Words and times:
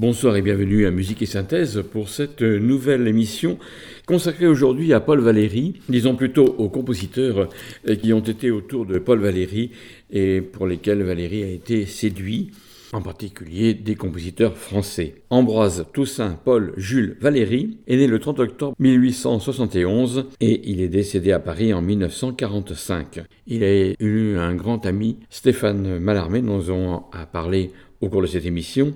Bonsoir 0.00 0.34
et 0.36 0.40
bienvenue 0.40 0.86
à 0.86 0.90
Musique 0.90 1.20
et 1.20 1.26
Synthèse 1.26 1.84
pour 1.92 2.08
cette 2.08 2.40
nouvelle 2.40 3.06
émission 3.06 3.58
consacrée 4.06 4.46
aujourd'hui 4.46 4.94
à 4.94 5.00
Paul 5.00 5.20
Valéry, 5.20 5.74
disons 5.90 6.16
plutôt 6.16 6.54
aux 6.56 6.70
compositeurs 6.70 7.50
qui 8.00 8.14
ont 8.14 8.20
été 8.20 8.50
autour 8.50 8.86
de 8.86 8.98
Paul 8.98 9.18
Valéry 9.18 9.72
et 10.10 10.40
pour 10.40 10.66
lesquels 10.66 11.02
Valéry 11.02 11.42
a 11.42 11.48
été 11.48 11.84
séduit, 11.84 12.50
en 12.94 13.02
particulier 13.02 13.74
des 13.74 13.94
compositeurs 13.94 14.56
français. 14.56 15.16
Ambroise 15.28 15.84
Toussaint 15.92 16.40
Paul 16.46 16.72
Jules 16.78 17.18
Valéry 17.20 17.76
est 17.86 17.98
né 17.98 18.06
le 18.06 18.18
30 18.18 18.40
octobre 18.40 18.74
1871 18.78 20.28
et 20.40 20.62
il 20.64 20.80
est 20.80 20.88
décédé 20.88 21.30
à 21.32 21.40
Paris 21.40 21.74
en 21.74 21.82
1945. 21.82 23.20
Il 23.46 23.62
a 23.62 23.92
eu 24.02 24.38
un 24.38 24.54
grand 24.54 24.86
ami, 24.86 25.18
Stéphane 25.28 25.98
Mallarmé, 25.98 26.40
dont 26.40 26.64
on 26.70 27.02
a 27.12 27.26
parlé 27.26 27.72
au 28.00 28.08
cours 28.08 28.22
de 28.22 28.26
cette 28.26 28.46
émission, 28.46 28.94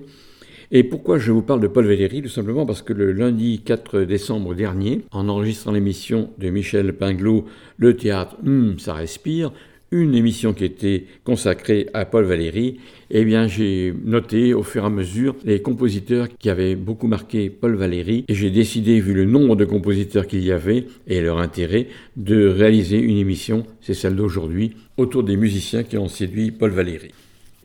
et 0.71 0.83
pourquoi 0.83 1.17
je 1.17 1.31
vous 1.31 1.41
parle 1.41 1.61
de 1.61 1.67
Paul 1.67 1.85
Valéry? 1.85 2.21
Tout 2.21 2.29
simplement 2.29 2.65
parce 2.65 2.81
que 2.81 2.93
le 2.93 3.11
lundi 3.11 3.61
4 3.63 4.01
décembre 4.01 4.55
dernier, 4.55 5.01
en 5.11 5.29
enregistrant 5.29 5.71
l'émission 5.71 6.29
de 6.37 6.49
Michel 6.49 6.93
Pinglot, 6.93 7.45
Le 7.77 7.95
théâtre, 7.95 8.37
hum, 8.45 8.79
ça 8.79 8.93
respire, 8.93 9.51
une 9.91 10.15
émission 10.15 10.53
qui 10.53 10.65
était 10.65 11.05
consacrée 11.23 11.87
à 11.93 12.05
Paul 12.05 12.25
Valéry, 12.25 12.79
eh 13.11 13.23
bien 13.23 13.47
j'ai 13.47 13.93
noté 14.03 14.53
au 14.53 14.63
fur 14.63 14.83
et 14.83 14.87
à 14.87 14.89
mesure 14.89 15.35
les 15.45 15.61
compositeurs 15.61 16.27
qui 16.39 16.49
avaient 16.49 16.75
beaucoup 16.75 17.07
marqué 17.07 17.49
Paul 17.49 17.75
Valéry 17.75 18.25
et 18.27 18.33
j'ai 18.33 18.49
décidé, 18.49 18.99
vu 18.99 19.13
le 19.13 19.25
nombre 19.25 19.55
de 19.55 19.65
compositeurs 19.65 20.27
qu'il 20.27 20.43
y 20.43 20.51
avait 20.51 20.85
et 21.07 21.21
leur 21.21 21.37
intérêt, 21.37 21.87
de 22.17 22.47
réaliser 22.47 22.97
une 22.97 23.17
émission, 23.17 23.65
c'est 23.81 23.93
celle 23.93 24.15
d'aujourd'hui, 24.15 24.75
autour 24.97 25.23
des 25.23 25.37
musiciens 25.37 25.83
qui 25.83 25.97
ont 25.97 26.09
séduit 26.09 26.51
Paul 26.51 26.71
Valéry. 26.71 27.11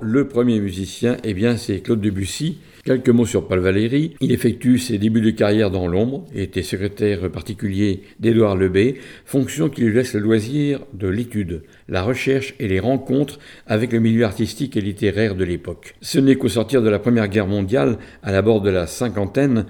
Le 0.02 0.26
premier 0.26 0.60
musicien, 0.60 1.18
eh 1.24 1.34
bien, 1.34 1.58
c'est 1.58 1.80
Claude 1.80 2.00
Debussy. 2.00 2.56
Quelques 2.90 3.10
mots 3.10 3.24
sur 3.24 3.46
Paul 3.46 3.60
Valéry. 3.60 4.16
Il 4.20 4.32
effectue 4.32 4.76
ses 4.78 4.98
débuts 4.98 5.20
de 5.20 5.30
carrière 5.30 5.70
dans 5.70 5.86
l'ombre 5.86 6.26
et 6.34 6.42
était 6.42 6.64
secrétaire 6.64 7.30
particulier 7.30 8.02
d'Édouard 8.18 8.56
Lebé, 8.56 8.96
fonction 9.24 9.68
qui 9.68 9.82
lui 9.82 9.94
laisse 9.94 10.14
le 10.14 10.18
loisir 10.18 10.80
de 10.92 11.06
l'étude, 11.06 11.62
la 11.88 12.02
recherche 12.02 12.52
et 12.58 12.66
les 12.66 12.80
rencontres 12.80 13.38
avec 13.68 13.92
le 13.92 14.00
milieu 14.00 14.24
artistique 14.24 14.76
et 14.76 14.80
littéraire 14.80 15.36
de 15.36 15.44
l'époque. 15.44 15.94
Ce 16.00 16.18
n'est 16.18 16.34
qu'au 16.34 16.48
sortir 16.48 16.82
de 16.82 16.88
la 16.88 16.98
Première 16.98 17.28
Guerre 17.28 17.46
mondiale, 17.46 17.96
à 18.24 18.32
la 18.32 18.42
bord 18.42 18.60
de 18.60 18.70
la 18.70 18.88
cinquantaine, 18.88 19.66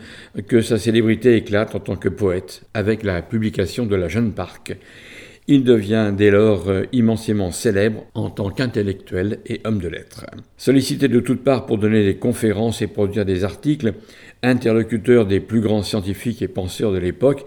que 0.48 0.62
sa 0.62 0.78
célébrité 0.78 1.36
éclate 1.36 1.74
en 1.74 1.80
tant 1.80 1.96
que 1.96 2.08
poète, 2.08 2.62
avec 2.72 3.02
la 3.02 3.20
publication 3.20 3.84
de 3.84 3.96
La 3.96 4.08
Jeune 4.08 4.32
Parc. 4.32 4.78
Il 5.52 5.64
devient 5.64 6.12
dès 6.16 6.30
lors 6.30 6.70
immensément 6.92 7.50
célèbre 7.50 8.04
en 8.14 8.30
tant 8.30 8.50
qu'intellectuel 8.50 9.40
et 9.46 9.60
homme 9.64 9.80
de 9.80 9.88
lettres. 9.88 10.24
Sollicité 10.56 11.08
de 11.08 11.18
toutes 11.18 11.42
parts 11.42 11.66
pour 11.66 11.76
donner 11.76 12.04
des 12.04 12.14
conférences 12.14 12.82
et 12.82 12.86
produire 12.86 13.24
des 13.24 13.42
articles, 13.42 13.94
interlocuteur 14.44 15.26
des 15.26 15.40
plus 15.40 15.60
grands 15.60 15.82
scientifiques 15.82 16.40
et 16.40 16.46
penseurs 16.46 16.92
de 16.92 16.98
l'époque, 16.98 17.46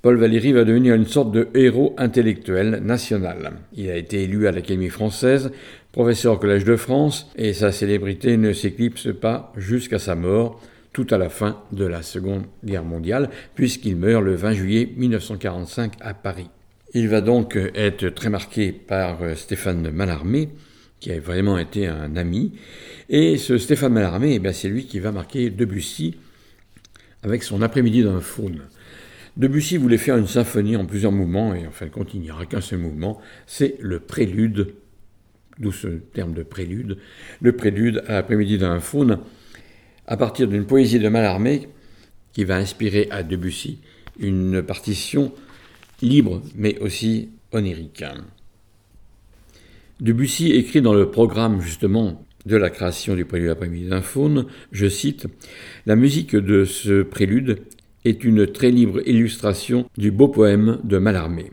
Paul 0.00 0.16
Valéry 0.16 0.52
va 0.52 0.64
devenir 0.64 0.94
une 0.94 1.04
sorte 1.04 1.32
de 1.32 1.48
héros 1.54 1.94
intellectuel 1.98 2.80
national. 2.82 3.52
Il 3.76 3.90
a 3.90 3.96
été 3.98 4.22
élu 4.22 4.46
à 4.46 4.50
l'Académie 4.50 4.88
française, 4.88 5.52
professeur 5.92 6.32
au 6.32 6.38
Collège 6.38 6.64
de 6.64 6.76
France, 6.76 7.30
et 7.36 7.52
sa 7.52 7.72
célébrité 7.72 8.38
ne 8.38 8.54
s'éclipse 8.54 9.08
pas 9.12 9.52
jusqu'à 9.58 9.98
sa 9.98 10.14
mort, 10.14 10.62
tout 10.94 11.06
à 11.10 11.18
la 11.18 11.28
fin 11.28 11.60
de 11.72 11.84
la 11.84 12.00
Seconde 12.00 12.44
Guerre 12.64 12.84
mondiale, 12.84 13.28
puisqu'il 13.54 13.96
meurt 13.96 14.24
le 14.24 14.34
20 14.34 14.52
juillet 14.54 14.88
1945 14.96 15.92
à 16.00 16.14
Paris. 16.14 16.48
Il 16.96 17.08
va 17.08 17.20
donc 17.20 17.58
être 17.74 18.08
très 18.10 18.30
marqué 18.30 18.70
par 18.70 19.18
Stéphane 19.36 19.90
Mallarmé, 19.90 20.50
qui 21.00 21.10
a 21.10 21.18
vraiment 21.18 21.58
été 21.58 21.88
un 21.88 22.14
ami. 22.14 22.52
Et 23.08 23.36
ce 23.36 23.58
Stéphane 23.58 23.92
Mallarmé, 23.92 24.40
eh 24.42 24.52
c'est 24.52 24.68
lui 24.68 24.86
qui 24.86 25.00
va 25.00 25.10
marquer 25.10 25.50
Debussy 25.50 26.14
avec 27.24 27.42
son 27.42 27.62
après-midi 27.62 28.04
d'un 28.04 28.20
faune. 28.20 28.60
Debussy 29.36 29.76
voulait 29.76 29.98
faire 29.98 30.16
une 30.16 30.28
symphonie 30.28 30.76
en 30.76 30.86
plusieurs 30.86 31.10
mouvements, 31.10 31.52
et 31.52 31.66
en 31.66 31.72
fin 31.72 31.86
de 31.86 31.90
compte, 31.90 32.14
il 32.14 32.20
n'y 32.20 32.30
aura 32.30 32.46
qu'un 32.46 32.60
seul 32.60 32.78
mouvement, 32.78 33.20
c'est 33.48 33.74
le 33.80 33.98
prélude, 33.98 34.74
d'où 35.58 35.72
ce 35.72 35.88
terme 35.88 36.32
de 36.32 36.44
prélude, 36.44 36.98
le 37.40 37.56
prélude 37.56 38.04
à 38.06 38.12
l'après-midi 38.12 38.56
d'un 38.56 38.78
faune, 38.78 39.18
à 40.06 40.16
partir 40.16 40.46
d'une 40.46 40.64
poésie 40.64 41.00
de 41.00 41.08
Mallarmé 41.08 41.68
qui 42.32 42.44
va 42.44 42.54
inspirer 42.54 43.08
à 43.10 43.24
Debussy 43.24 43.80
une 44.20 44.62
partition 44.62 45.32
libre 46.02 46.42
mais 46.56 46.78
aussi 46.80 47.28
onirique. 47.52 48.04
Debussy 50.00 50.52
écrit 50.52 50.82
dans 50.82 50.94
le 50.94 51.10
programme 51.10 51.60
justement 51.60 52.24
de 52.46 52.56
la 52.56 52.70
création 52.70 53.14
du 53.14 53.24
prélude 53.24 53.50
après-midi 53.50 53.86
d'un 53.86 54.02
faune, 54.02 54.46
je 54.72 54.86
cite, 54.86 55.26
La 55.86 55.96
musique 55.96 56.36
de 56.36 56.64
ce 56.64 57.02
prélude 57.02 57.60
est 58.04 58.24
une 58.24 58.46
très 58.46 58.70
libre 58.70 59.00
illustration 59.06 59.88
du 59.96 60.10
beau 60.10 60.28
poème 60.28 60.78
de 60.84 60.98
Mallarmé. 60.98 61.50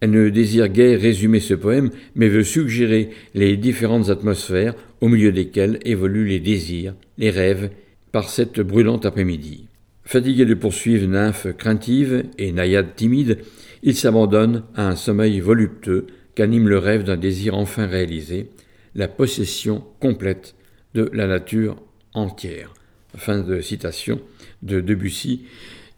Elle 0.00 0.12
ne 0.12 0.28
désire 0.28 0.68
guère 0.68 1.00
résumer 1.00 1.40
ce 1.40 1.54
poème, 1.54 1.90
mais 2.14 2.28
veut 2.28 2.44
suggérer 2.44 3.10
les 3.34 3.56
différentes 3.56 4.10
atmosphères 4.10 4.74
au 5.00 5.08
milieu 5.08 5.32
desquelles 5.32 5.80
évoluent 5.84 6.28
les 6.28 6.40
désirs, 6.40 6.94
les 7.18 7.30
rêves, 7.30 7.70
par 8.12 8.30
cette 8.30 8.60
brûlante 8.60 9.06
après-midi. 9.06 9.66
Fatigué 10.04 10.44
de 10.44 10.54
poursuivre 10.54 11.06
nymphes 11.06 11.48
craintives 11.56 12.24
et 12.38 12.52
naïades 12.52 12.94
timides, 12.94 13.38
il 13.82 13.94
s'abandonne 13.94 14.64
à 14.74 14.88
un 14.88 14.96
sommeil 14.96 15.40
voluptueux 15.40 16.06
qu'anime 16.34 16.68
le 16.68 16.78
rêve 16.78 17.04
d'un 17.04 17.16
désir 17.16 17.54
enfin 17.54 17.86
réalisé, 17.86 18.50
la 18.94 19.08
possession 19.08 19.84
complète 20.00 20.54
de 20.94 21.10
la 21.12 21.26
nature 21.26 21.76
entière. 22.14 22.74
Fin 23.16 23.40
de 23.40 23.60
citation 23.60 24.20
de 24.62 24.80
Debussy, 24.80 25.46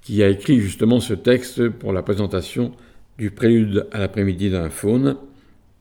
qui 0.03 0.23
a 0.23 0.29
écrit 0.29 0.61
justement 0.61 1.01
ce 1.01 1.15
texte 1.15 1.69
pour 1.69 1.93
la 1.93 2.03
présentation 2.03 2.73
du 3.19 3.31
prélude 3.31 3.87
à 3.93 3.99
l'après-midi 3.99 4.51
d'un 4.51 4.71
faune. 4.71 5.17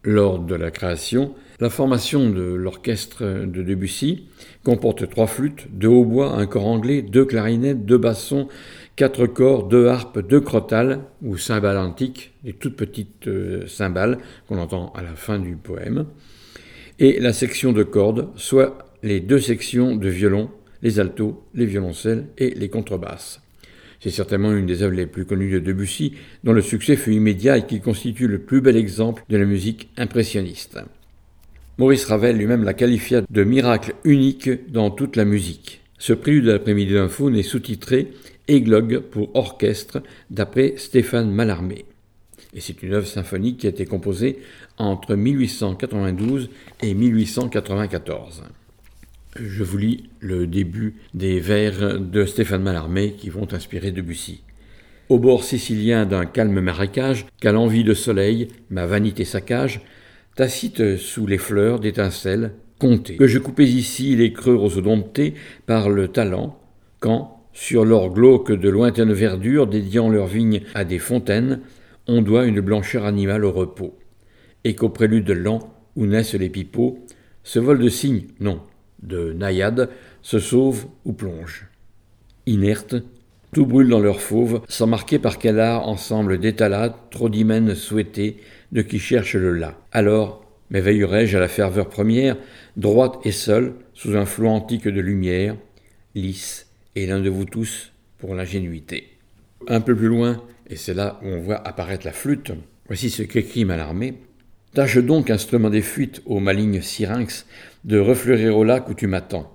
Lors 0.03 0.39
de 0.39 0.56
la 0.56 0.71
création, 0.71 1.35
la 1.59 1.69
formation 1.69 2.29
de 2.29 2.41
l'orchestre 2.41 3.45
de 3.45 3.63
Debussy 3.63 4.24
comporte 4.63 5.09
trois 5.09 5.27
flûtes, 5.27 5.68
deux 5.71 5.89
hautbois, 5.89 6.38
un 6.38 6.45
cor 6.45 6.65
anglais, 6.65 7.01
deux 7.01 7.25
clarinettes, 7.25 7.85
deux 7.85 7.97
bassons, 7.97 8.47
quatre 9.00 9.28
corps, 9.28 9.66
deux 9.69 9.88
harpes, 9.88 10.19
deux 10.19 10.42
crotales 10.42 11.00
ou 11.22 11.38
cymbales 11.38 11.78
antiques, 11.78 12.34
des 12.44 12.51
toutes 12.51 12.75
petites 12.75 13.30
euh, 13.30 13.66
cymbales 13.66 14.18
qu'on 14.46 14.57
entend 14.57 14.92
à 14.94 15.01
la 15.01 15.16
fin 15.16 15.40
du 15.40 15.56
poème, 15.56 16.06
et 17.00 17.18
la 17.22 17.31
section 17.31 17.72
de 17.72 17.84
cordes, 17.84 18.28
soit 18.36 18.78
les 19.01 19.22
deux 19.22 19.40
sections 19.40 19.96
de 19.96 20.10
violon, 20.10 20.50
les 20.81 21.00
altos, 21.00 21.42
les 21.54 21.66
violoncelles 21.66 22.28
et 22.38 22.50
les 22.50 22.68
contrebasses. 22.68 23.40
C'est 24.01 24.10
certainement 24.10 24.51
une 24.51 24.66
des 24.66 24.84
œuvres 24.84 24.98
les 24.98 25.07
plus 25.07 25.24
connues 25.24 25.50
de 25.50 25.60
Debussy, 25.60 26.16
dont 26.44 26.51
le 26.51 26.62
succès 26.62 26.98
fut 26.98 27.13
immédiat 27.13 27.57
et 27.57 27.66
qui 27.66 27.80
constitue 27.80 28.28
le 28.28 28.40
plus 28.40 28.60
bel 28.60 28.75
exemple 28.75 29.24
de 29.30 29.38
la 29.38 29.46
musique 29.46 29.92
impressionniste. 29.96 30.78
Maurice 31.78 32.04
Ravel 32.04 32.36
lui-même 32.36 32.66
la 32.66 32.74
qualifia 32.74 33.22
de 33.30 33.44
miracle 33.46 33.94
unique 34.04 34.69
dans 34.69 34.92
toute 34.92 35.16
la 35.16 35.24
musique. 35.24 35.80
Ce 36.00 36.13
prélude 36.13 36.46
de 36.46 36.51
l'après-midi 36.51 36.94
d'un 36.94 37.10
faune 37.10 37.36
est 37.36 37.44
sous-titré 37.44 38.10
Églogue 38.50 39.00
pour 39.00 39.34
orchestre 39.36 40.01
d'après 40.30 40.74
Stéphane 40.75 41.31
Mallarmé. 41.31 41.86
Et 42.54 42.62
c'est 42.62 42.81
une 42.81 42.94
œuvre 42.94 43.07
symphonique 43.07 43.60
qui 43.60 43.68
a 43.68 43.69
été 43.69 43.86
composée 43.86 44.40
entre 44.78 45.16
1892 45.16 46.50
et 46.81 46.94
1894. 46.94 48.44
Je 49.40 49.63
vous 49.63 49.78
lis 49.78 50.10
le 50.19 50.48
début 50.48 50.96
des 51.13 51.40
vers 51.40 52.00
de 52.00 52.25
Stéphane 52.25 52.63
Mallarmé 52.63 53.13
qui 53.13 53.30
vont 53.30 53.54
inspirer 53.54 53.92
Debussy. 53.92 54.42
Au 55.10 55.19
bord 55.19 55.44
sicilien 55.44 56.06
d'un 56.06 56.25
calme 56.25 56.60
marécage, 56.60 57.28
qu'à 57.40 57.51
l'envie 57.51 57.84
de 57.84 57.94
soleil, 57.94 58.48
ma 58.69 58.86
vanité 58.86 59.25
saccage, 59.25 59.81
tacite 60.36 60.98
sous 60.98 61.28
les 61.28 61.38
fleurs 61.38 61.80
d'étincelles, 61.80 62.54
comptez 62.80 63.18
que 63.18 63.28
je 63.28 63.40
coupais 63.40 63.68
ici 63.68 64.16
les 64.16 64.34
creux 64.34 64.56
rosodomptés 64.56 65.36
par 65.66 65.90
le 65.90 66.07
talent, 66.07 66.60
quand, 67.00 67.38
sur 67.54 67.86
l'or 67.86 68.13
glauque 68.13 68.51
de 68.51 68.69
lointaines 68.69 69.13
verdures 69.13 69.68
dédiant 69.68 70.10
leurs 70.10 70.28
vignes 70.28 70.62
à 70.74 70.86
des 70.86 71.00
fontaines, 71.00 71.62
on 72.07 72.22
doit 72.22 72.46
une 72.46 72.62
blancheur 72.62 73.06
animale 73.06 73.46
au 73.46 73.51
repos, 73.51 73.98
et 74.63 74.75
qu'au 74.75 74.90
prélude 74.90 75.30
lent 75.30 75.60
où 75.96 76.06
naissent 76.06 76.36
les 76.36 76.50
pipeaux, 76.50 77.06
ce 77.44 77.60
vol 77.60 77.80
de 77.80 77.90
cygnes, 77.90 78.28
non, 78.40 78.62
de 79.04 79.34
naïades, 79.34 79.90
se 80.22 80.40
sauve 80.40 80.86
ou 81.06 81.13
plonge. 81.13 81.68
Inerte, 82.46 82.96
tout 83.54 83.66
brûle 83.66 83.90
dans 83.90 84.00
leur 84.00 84.22
fauve, 84.22 84.62
sans 84.68 84.88
marquer 84.88 85.19
par 85.19 85.40
quel 85.40 85.60
art 85.60 85.88
ensemble 85.88 86.40
d'étalades 86.40 86.94
trop 87.10 87.30
d'hymens 87.30 87.74
souhaités 87.74 88.38
de 88.72 88.81
qui 88.81 89.00
cherche 89.00 89.36
le 89.36 89.54
là. 89.54 89.80
Alors, 89.92 90.46
m'éveillerai-je 90.69 91.38
à 91.38 91.40
la 91.40 91.48
ferveur 91.48 91.90
première, 91.90 92.38
droite 92.78 93.19
et 93.24 93.31
seule, 93.31 93.74
sous 93.94 94.16
un 94.16 94.25
flot 94.25 94.50
antique 94.50 94.88
de 94.88 95.01
lumière, 95.01 95.56
lisse, 96.13 96.69
et 97.04 97.07
l'un 97.07 97.19
de 97.19 97.30
vous 97.30 97.46
tous 97.46 97.92
pour 98.18 98.36
l'ingénuité. 98.36 99.07
Un 99.68 99.81
peu 99.81 99.96
plus 99.96 100.07
loin, 100.07 100.44
et 100.69 100.75
c'est 100.75 100.94
là 100.94 101.19
où 101.24 101.28
on 101.28 101.40
voit 101.40 101.66
apparaître 101.68 102.06
la 102.06 102.12
flûte, 102.12 102.51
voici 102.88 103.10
ce 103.10 103.24
qu'écrit 103.24 103.66
Malarmé. 103.66 104.16
Tâche 104.74 104.98
donc, 104.98 105.30
instrument 105.30 105.69
des 105.69 105.81
fuites, 105.81 106.22
ô 106.25 106.40
maligne 106.40 106.81
syrinx, 106.81 107.46
de 107.86 107.98
refleurir 108.00 108.57
au 108.57 108.63
lac 108.63 108.90
où 108.90 108.94
tu 108.94 109.07
m'attends. 109.07 109.54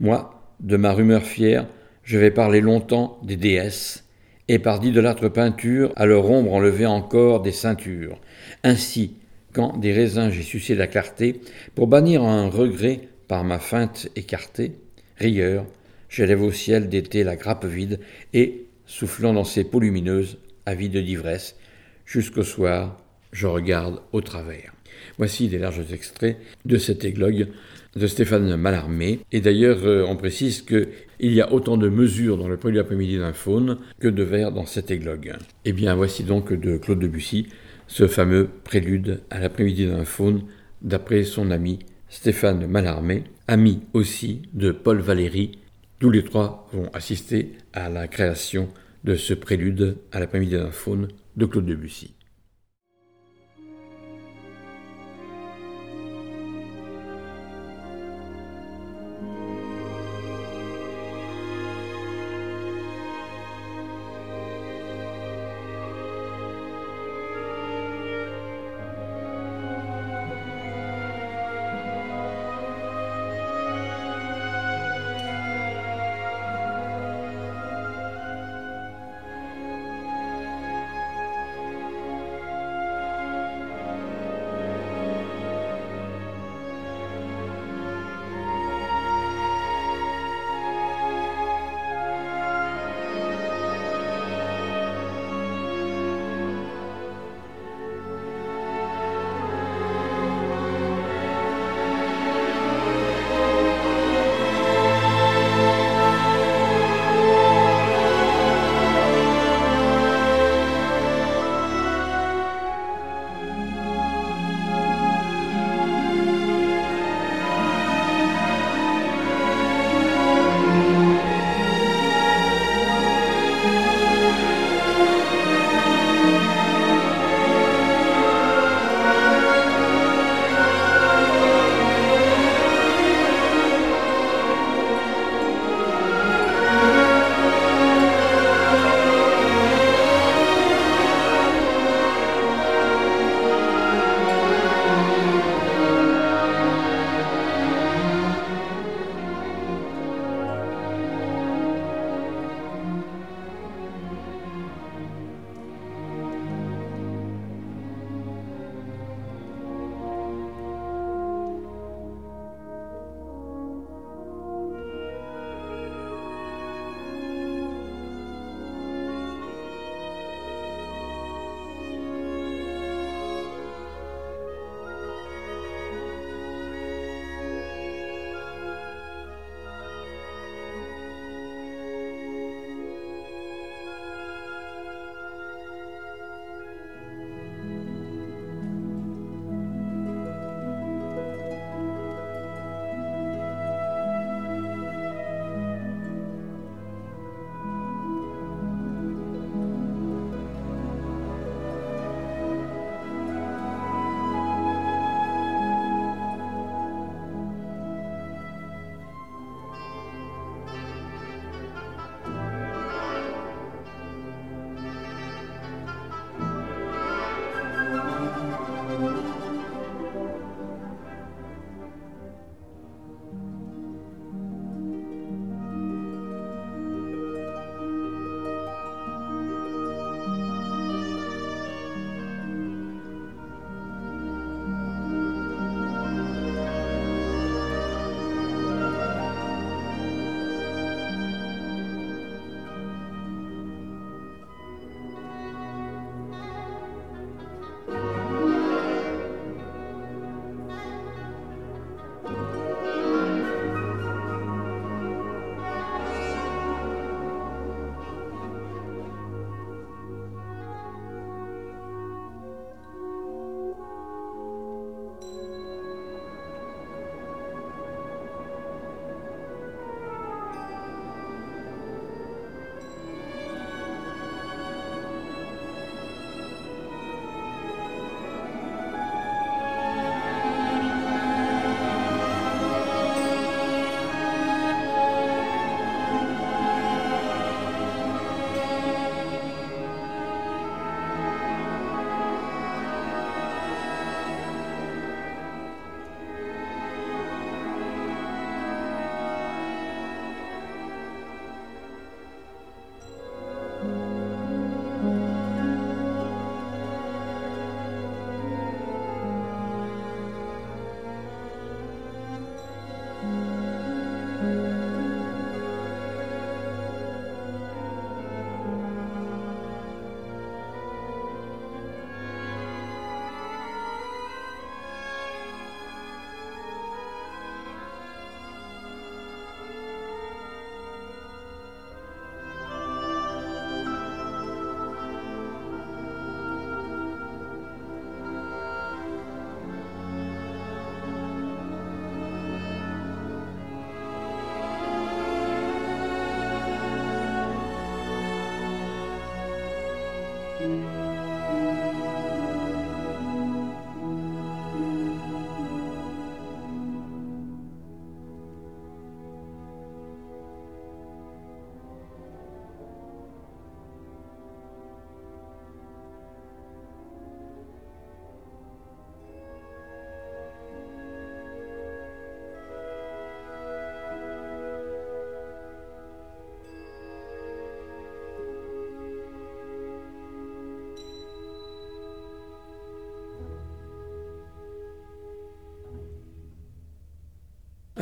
Moi, 0.00 0.54
de 0.60 0.76
ma 0.76 0.92
rumeur 0.92 1.22
fière, 1.22 1.66
je 2.02 2.18
vais 2.18 2.30
parler 2.30 2.60
longtemps 2.60 3.18
des 3.22 3.36
déesses, 3.36 4.04
et 4.48 4.58
par 4.58 4.78
d'idolâtres 4.78 5.32
peintures 5.32 5.92
à 5.96 6.06
leur 6.06 6.30
ombre 6.30 6.52
enlever 6.52 6.86
encore 6.86 7.42
des 7.42 7.52
ceintures. 7.52 8.20
Ainsi, 8.62 9.16
quand 9.52 9.78
des 9.78 9.92
raisins 9.92 10.30
j'ai 10.30 10.42
sucé 10.42 10.74
la 10.74 10.86
clarté, 10.86 11.40
pour 11.74 11.86
bannir 11.86 12.22
un 12.22 12.48
regret 12.48 13.00
par 13.26 13.42
ma 13.44 13.58
feinte 13.58 14.08
écartée, 14.16 14.72
rigueur, 15.18 15.64
j'élève 16.14 16.42
au 16.42 16.52
ciel 16.52 16.88
d'été 16.88 17.24
la 17.24 17.34
grappe 17.34 17.66
vide, 17.66 17.98
et, 18.32 18.66
soufflant 18.86 19.32
dans 19.32 19.44
ses 19.44 19.64
peaux 19.64 19.80
lumineuses, 19.80 20.38
avide 20.64 20.96
d'ivresse, 20.96 21.56
jusqu'au 22.06 22.44
soir, 22.44 23.00
je 23.32 23.48
regarde 23.48 24.00
au 24.12 24.20
travers. 24.20 24.72
Voici 25.18 25.48
des 25.48 25.58
larges 25.58 25.92
extraits 25.92 26.36
de 26.64 26.78
cet 26.78 27.04
églogue 27.04 27.48
de 27.96 28.06
Stéphane 28.06 28.56
Mallarmé. 28.56 29.20
Et 29.32 29.40
d'ailleurs, 29.40 29.84
euh, 29.84 30.04
on 30.08 30.16
précise 30.16 30.62
qu'il 30.62 30.86
y 31.20 31.40
a 31.40 31.52
autant 31.52 31.76
de 31.76 31.88
mesures 31.88 32.38
dans 32.38 32.48
le 32.48 32.56
premier 32.56 32.78
après-midi 32.78 33.18
d'un 33.18 33.32
faune 33.32 33.78
que 33.98 34.08
de 34.08 34.22
vers 34.22 34.52
dans 34.52 34.66
cet 34.66 34.92
églogue. 34.92 35.34
Eh 35.64 35.72
bien, 35.72 35.96
voici 35.96 36.22
donc 36.22 36.52
de 36.52 36.76
Claude 36.76 37.00
Debussy 37.00 37.48
ce 37.88 38.06
fameux 38.06 38.48
prélude 38.62 39.20
à 39.30 39.40
l'après-midi 39.40 39.86
d'un 39.86 40.04
faune 40.04 40.42
d'après 40.80 41.24
son 41.24 41.50
ami 41.50 41.80
Stéphane 42.08 42.66
Mallarmé, 42.66 43.24
ami 43.48 43.80
aussi 43.92 44.42
de 44.52 44.70
Paul 44.70 45.00
Valéry. 45.00 45.58
Tous 46.04 46.10
les 46.10 46.22
trois 46.22 46.68
vont 46.74 46.90
assister 46.92 47.52
à 47.72 47.88
la 47.88 48.08
création 48.08 48.68
de 49.04 49.14
ce 49.14 49.32
prélude 49.32 49.96
à 50.12 50.20
l'après-midi 50.20 50.52
d'un 50.52 50.70
faune 50.70 51.08
de 51.34 51.46
Claude 51.46 51.64
Debussy. 51.64 52.14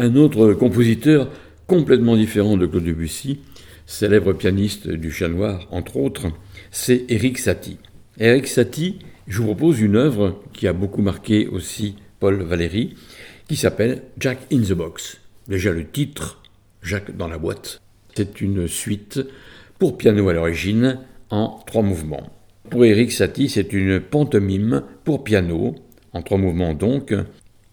Un 0.02 0.16
autre 0.16 0.54
compositeur 0.54 1.30
complètement 1.68 2.16
différent 2.16 2.56
de 2.56 2.66
Claude 2.66 2.82
Debussy, 2.82 3.38
célèbre 3.86 4.32
pianiste 4.32 4.88
du 4.88 5.12
Chat 5.12 5.28
Noir, 5.28 5.68
entre 5.70 5.96
autres, 5.96 6.26
c'est 6.72 7.04
Eric 7.08 7.38
Satie. 7.38 7.78
Eric 8.18 8.48
Satie, 8.48 8.98
je 9.28 9.38
vous 9.38 9.44
propose 9.44 9.80
une 9.80 9.94
œuvre 9.94 10.42
qui 10.52 10.66
a 10.66 10.72
beaucoup 10.72 11.02
marqué 11.02 11.46
aussi 11.46 11.94
Paul 12.18 12.42
Valéry, 12.42 12.96
qui 13.46 13.54
s'appelle 13.54 14.02
Jack 14.18 14.38
in 14.52 14.62
the 14.62 14.72
Box. 14.72 15.20
Déjà 15.46 15.70
le 15.70 15.88
titre, 15.88 16.42
Jacques 16.82 17.16
dans 17.16 17.28
la 17.28 17.38
boîte. 17.38 17.80
C'est 18.16 18.40
une 18.40 18.66
suite 18.66 19.20
pour 19.78 19.96
piano 19.96 20.28
à 20.28 20.32
l'origine 20.32 20.98
en 21.30 21.60
trois 21.64 21.82
mouvements. 21.82 22.28
Pour 22.70 22.84
Eric 22.84 23.12
Satie, 23.12 23.48
c'est 23.48 23.72
une 23.72 24.00
pantomime 24.00 24.82
pour 25.04 25.22
piano, 25.22 25.76
en 26.12 26.22
trois 26.22 26.38
mouvements 26.38 26.74
donc, 26.74 27.14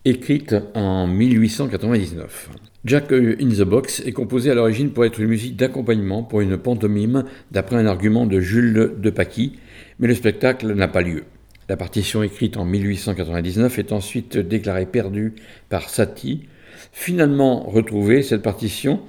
écrite 0.05 0.55
en 0.75 1.07
1899. 1.07 2.49
Jack 2.85 3.11
in 3.11 3.49
the 3.49 3.63
Box 3.63 4.01
est 4.05 4.13
composé 4.13 4.49
à 4.49 4.55
l'origine 4.55 4.91
pour 4.91 5.03
être 5.03 5.19
une 5.19 5.27
musique 5.27 5.57
d'accompagnement 5.57 6.23
pour 6.23 6.39
une 6.41 6.57
pantomime 6.57 7.25
d'après 7.51 7.75
un 7.75 7.85
argument 7.85 8.25
de 8.25 8.39
Jules 8.39 8.93
de 8.97 9.09
Paquis, 9.09 9.59
mais 9.99 10.07
le 10.07 10.15
spectacle 10.15 10.73
n'a 10.73 10.87
pas 10.87 11.01
lieu. 11.01 11.23
La 11.67 11.75
partition 11.75 12.23
écrite 12.23 12.57
en 12.57 12.65
1899 12.65 13.77
est 13.77 13.91
ensuite 13.91 14.37
déclarée 14.37 14.85
perdue 14.85 15.35
par 15.69 15.89
Satie. 15.89 16.47
Finalement 16.93 17.63
retrouvée, 17.69 18.23
cette 18.23 18.41
partition, 18.41 19.01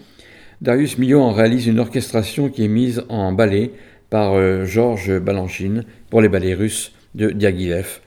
Darius 0.61 0.99
Milhaud 0.99 1.23
en 1.23 1.33
réalise 1.33 1.69
une 1.69 1.79
orchestration 1.79 2.51
qui 2.51 2.65
est 2.65 2.69
mise 2.69 3.05
en 3.09 3.33
ballet 3.33 3.71
par 4.11 4.35
euh, 4.35 4.67
Georges 4.67 5.19
Balanchine 5.21 5.85
pour 6.11 6.21
les 6.21 6.29
ballets 6.29 6.55
russes 6.55 6.93
de 7.15 7.31
Diaghilev, 7.31 8.01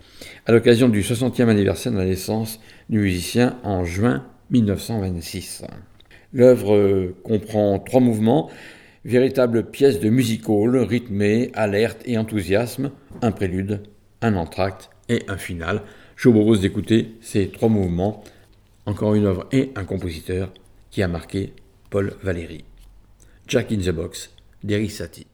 à 0.45 0.51
l'occasion 0.51 0.89
du 0.89 1.01
60e 1.01 1.47
anniversaire 1.47 1.93
de 1.93 1.97
la 1.97 2.05
naissance 2.05 2.59
du 2.89 2.99
musicien 2.99 3.59
en 3.63 3.85
juin 3.85 4.25
1926. 4.51 5.63
L'œuvre 6.33 7.13
comprend 7.23 7.79
trois 7.79 7.99
mouvements, 7.99 8.49
véritable 9.05 9.69
pièce 9.69 9.99
de 9.99 10.09
music 10.09 10.47
hall, 10.49 10.77
rythmée, 10.77 11.51
alerte 11.53 12.01
et 12.05 12.17
enthousiasme, 12.17 12.91
un 13.21 13.31
prélude, 13.31 13.83
un 14.21 14.35
entracte 14.35 14.89
et 15.09 15.23
un 15.27 15.37
final. 15.37 15.81
Je 16.15 16.29
vous 16.29 16.35
propose 16.35 16.61
d'écouter 16.61 17.15
ces 17.21 17.49
trois 17.49 17.69
mouvements, 17.69 18.23
encore 18.85 19.15
une 19.15 19.25
œuvre 19.25 19.47
et 19.51 19.71
un 19.75 19.83
compositeur 19.83 20.53
qui 20.91 21.03
a 21.03 21.07
marqué 21.07 21.53
Paul 21.89 22.15
Valéry. 22.23 22.63
Jack 23.47 23.71
in 23.71 23.77
the 23.77 23.89
Box 23.89 24.31
d'Eric 24.63 24.91
Satie. 24.91 25.27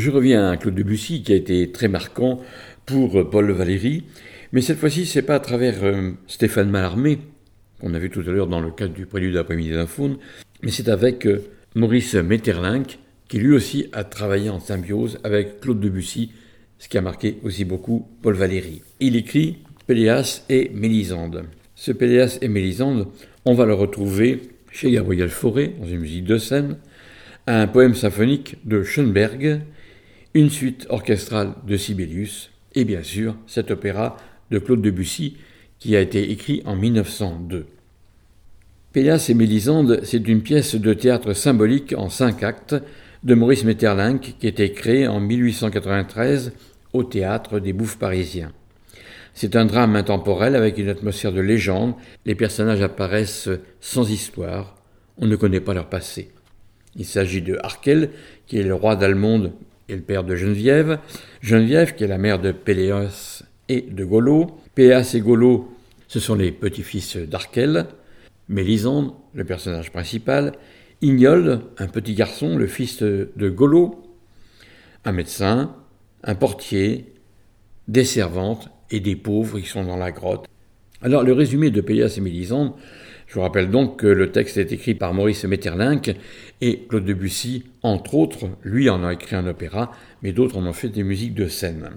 Je 0.00 0.10
reviens 0.10 0.50
à 0.50 0.56
Claude 0.56 0.74
Debussy 0.74 1.22
qui 1.22 1.34
a 1.34 1.36
été 1.36 1.72
très 1.72 1.86
marquant 1.86 2.40
pour 2.86 3.28
Paul 3.28 3.50
Valéry, 3.50 4.04
mais 4.50 4.62
cette 4.62 4.78
fois-ci 4.78 5.04
c'est 5.04 5.20
pas 5.20 5.34
à 5.34 5.40
travers 5.40 5.84
euh, 5.84 6.12
Stéphane 6.26 6.70
Mallarmé, 6.70 7.18
qu'on 7.78 7.92
a 7.92 7.98
vu 7.98 8.08
tout 8.08 8.22
à 8.26 8.30
l'heure 8.30 8.46
dans 8.46 8.62
le 8.62 8.70
cadre 8.70 8.94
du 8.94 9.04
prélude 9.04 9.34
d'après-midi 9.34 9.72
d'un 9.72 9.86
faune, 9.86 10.16
mais 10.62 10.70
c'est 10.70 10.88
avec 10.88 11.26
euh, 11.26 11.44
Maurice 11.74 12.14
Metterlinck 12.14 12.98
qui 13.28 13.40
lui 13.40 13.52
aussi 13.52 13.88
a 13.92 14.04
travaillé 14.04 14.48
en 14.48 14.58
symbiose 14.58 15.18
avec 15.22 15.60
Claude 15.60 15.80
Debussy, 15.80 16.32
ce 16.78 16.88
qui 16.88 16.96
a 16.96 17.02
marqué 17.02 17.36
aussi 17.42 17.66
beaucoup 17.66 18.08
Paul 18.22 18.36
Valéry. 18.36 18.80
Il 19.00 19.16
écrit 19.16 19.58
Péléas 19.86 20.46
et 20.48 20.70
Mélisande. 20.72 21.44
Ce 21.74 21.92
Péléas 21.92 22.38
et 22.40 22.48
Mélisande, 22.48 23.08
on 23.44 23.52
va 23.52 23.66
le 23.66 23.74
retrouver 23.74 24.40
chez 24.72 24.90
Gabriel 24.92 25.28
Fauré, 25.28 25.74
dans 25.78 25.86
une 25.86 26.00
musique 26.00 26.24
de 26.24 26.38
scène, 26.38 26.78
un 27.46 27.66
poème 27.66 27.94
symphonique 27.94 28.56
de 28.64 28.82
Schoenberg, 28.82 29.60
une 30.34 30.50
suite 30.50 30.86
orchestrale 30.90 31.54
de 31.66 31.76
Sibelius 31.76 32.50
et 32.74 32.84
bien 32.84 33.02
sûr 33.02 33.36
cet 33.46 33.70
opéra 33.70 34.16
de 34.50 34.58
Claude 34.58 34.82
Debussy 34.82 35.36
qui 35.78 35.96
a 35.96 36.00
été 36.00 36.30
écrit 36.30 36.62
en 36.66 36.76
1902. 36.76 37.66
Pélias 38.92 39.26
et 39.28 39.34
Mélisande, 39.34 40.00
c'est 40.04 40.28
une 40.28 40.42
pièce 40.42 40.74
de 40.74 40.94
théâtre 40.94 41.32
symbolique 41.32 41.94
en 41.96 42.08
cinq 42.08 42.42
actes 42.42 42.76
de 43.22 43.34
Maurice 43.34 43.64
Metterlinck 43.64 44.36
qui 44.38 44.46
a 44.46 44.50
été 44.50 44.72
créée 44.72 45.06
en 45.06 45.20
1893 45.20 46.52
au 46.92 47.04
théâtre 47.04 47.58
des 47.58 47.72
Bouffes 47.72 47.98
parisiens. 47.98 48.52
C'est 49.34 49.56
un 49.56 49.64
drame 49.64 49.96
intemporel 49.96 50.56
avec 50.56 50.78
une 50.78 50.88
atmosphère 50.88 51.32
de 51.32 51.40
légende. 51.40 51.94
Les 52.26 52.34
personnages 52.34 52.82
apparaissent 52.82 53.48
sans 53.80 54.10
histoire. 54.10 54.76
On 55.18 55.26
ne 55.26 55.36
connaît 55.36 55.60
pas 55.60 55.74
leur 55.74 55.88
passé. 55.88 56.30
Il 56.96 57.04
s'agit 57.04 57.42
de 57.42 57.58
Arkel, 57.62 58.10
qui 58.46 58.58
est 58.58 58.64
le 58.64 58.74
roi 58.74 58.96
d'Almonde 58.96 59.52
le 59.96 60.02
père 60.02 60.24
de 60.24 60.36
Geneviève, 60.36 60.98
Geneviève 61.40 61.94
qui 61.94 62.04
est 62.04 62.08
la 62.08 62.18
mère 62.18 62.38
de 62.38 62.52
Péléos 62.52 63.42
et 63.68 63.82
de 63.82 64.04
Golo, 64.04 64.58
Péléas 64.74 65.12
et 65.14 65.20
Golo, 65.20 65.72
ce 66.08 66.20
sont 66.20 66.34
les 66.34 66.52
petits-fils 66.52 67.16
d'Arkel, 67.16 67.86
Mélisande, 68.48 69.12
le 69.34 69.44
personnage 69.44 69.92
principal, 69.92 70.52
Ignolde, 71.02 71.62
un 71.78 71.86
petit 71.86 72.14
garçon, 72.14 72.56
le 72.56 72.66
fils 72.66 73.02
de 73.02 73.48
Golo, 73.48 74.02
un 75.04 75.12
médecin, 75.12 75.74
un 76.24 76.34
portier, 76.34 77.12
des 77.88 78.04
servantes 78.04 78.70
et 78.90 79.00
des 79.00 79.16
pauvres 79.16 79.58
qui 79.58 79.66
sont 79.66 79.84
dans 79.84 79.96
la 79.96 80.12
grotte. 80.12 80.46
Alors 81.02 81.22
le 81.22 81.32
résumé 81.32 81.70
de 81.70 81.80
Péléas 81.80 82.14
et 82.16 82.20
Mélisande, 82.20 82.74
je 83.30 83.36
vous 83.36 83.42
rappelle 83.42 83.70
donc 83.70 84.00
que 84.00 84.08
le 84.08 84.32
texte 84.32 84.56
est 84.56 84.72
écrit 84.72 84.96
par 84.96 85.14
Maurice 85.14 85.44
Metterlinck 85.44 86.16
et 86.60 86.80
Claude 86.88 87.04
Debussy, 87.04 87.62
entre 87.84 88.16
autres, 88.16 88.48
lui 88.64 88.90
en 88.90 89.04
a 89.04 89.12
écrit 89.12 89.36
un 89.36 89.46
opéra, 89.46 89.92
mais 90.20 90.32
d'autres 90.32 90.58
en 90.58 90.66
ont 90.66 90.72
fait 90.72 90.88
des 90.88 91.04
musiques 91.04 91.34
de 91.34 91.46
scène. 91.46 91.90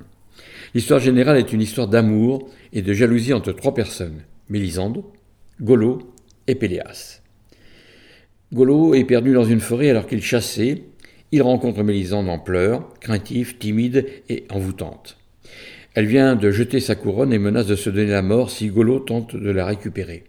L'histoire 0.75 0.99
générale 0.99 1.39
est 1.39 1.51
une 1.51 1.61
histoire 1.61 1.87
d'amour 1.87 2.51
et 2.71 2.83
de 2.83 2.93
jalousie 2.93 3.33
entre 3.33 3.51
trois 3.51 3.73
personnes, 3.73 4.21
Mélisande, 4.47 5.03
Golo 5.59 6.13
et 6.45 6.53
Péléas. 6.53 7.21
Golo 8.53 8.93
est 8.93 9.03
perdu 9.03 9.33
dans 9.33 9.43
une 9.43 9.59
forêt 9.59 9.89
alors 9.89 10.05
qu'il 10.05 10.21
chassait. 10.21 10.83
Il 11.31 11.41
rencontre 11.41 11.81
Mélisande 11.81 12.29
en 12.29 12.37
pleurs, 12.37 12.93
craintive, 12.99 13.57
timide 13.57 14.05
et 14.29 14.45
envoûtante. 14.51 15.17
Elle 15.95 16.05
vient 16.05 16.35
de 16.35 16.51
jeter 16.51 16.79
sa 16.79 16.93
couronne 16.93 17.33
et 17.33 17.39
menace 17.39 17.65
de 17.65 17.75
se 17.75 17.89
donner 17.89 18.11
la 18.11 18.21
mort 18.21 18.51
si 18.51 18.67
Golo 18.67 18.99
tente 18.99 19.35
de 19.35 19.49
la 19.49 19.65
récupérer. 19.65 20.25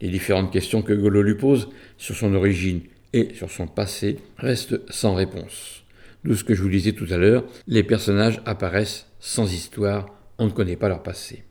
Les 0.00 0.08
différentes 0.08 0.52
questions 0.52 0.82
que 0.82 0.92
Golo 0.92 1.22
lui 1.22 1.34
pose 1.34 1.68
sur 1.96 2.14
son 2.14 2.34
origine 2.34 2.80
et 3.12 3.28
sur 3.34 3.50
son 3.50 3.66
passé 3.66 4.18
restent 4.36 4.80
sans 4.90 5.14
réponse. 5.14 5.84
D'où 6.24 6.34
ce 6.34 6.44
que 6.44 6.54
je 6.54 6.62
vous 6.62 6.68
disais 6.68 6.92
tout 6.92 7.06
à 7.10 7.16
l'heure, 7.16 7.44
les 7.66 7.82
personnages 7.82 8.42
apparaissent 8.44 9.06
sans 9.20 9.52
histoire, 9.52 10.06
on 10.38 10.46
ne 10.46 10.50
connaît 10.50 10.76
pas 10.76 10.88
leur 10.88 11.02
passé. 11.02 11.44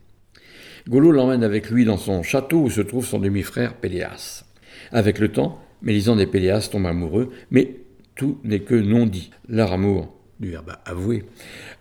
Golo 0.88 1.10
l'emmène 1.10 1.42
avec 1.42 1.70
lui 1.70 1.84
dans 1.84 1.96
son 1.96 2.22
château 2.22 2.58
où 2.58 2.70
se 2.70 2.80
trouve 2.80 3.04
son 3.04 3.18
demi-frère 3.18 3.74
Péléas. 3.74 4.44
Avec 4.92 5.18
le 5.18 5.32
temps, 5.32 5.60
Mélisande 5.82 6.20
et 6.20 6.26
Péléas 6.26 6.68
tombent 6.70 6.86
amoureux, 6.86 7.30
mais 7.50 7.76
tout 8.14 8.38
n'est 8.44 8.60
que 8.60 8.74
non 8.74 9.06
dit. 9.06 9.30
Leur 9.48 9.72
amour, 9.72 10.14
du 10.38 10.50
verbe 10.50 10.76
avouer, 10.84 11.24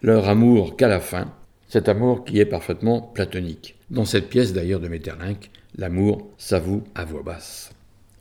leur 0.02 0.28
amour 0.28 0.76
qu'à 0.76 0.88
la 0.88 1.00
fin, 1.00 1.34
cet 1.68 1.90
amour 1.90 2.26
qui 2.26 2.40
est 2.40 2.46
parfaitement 2.46 3.02
platonique. 3.02 3.76
Dans 3.90 4.06
cette 4.06 4.30
pièce 4.30 4.54
d'ailleurs 4.54 4.80
de 4.80 4.88
Metterlinck, 4.88 5.52
L'amour 5.78 6.32
s'avoue 6.38 6.84
à 6.96 7.04
voix 7.04 7.24
basse. 7.24 7.72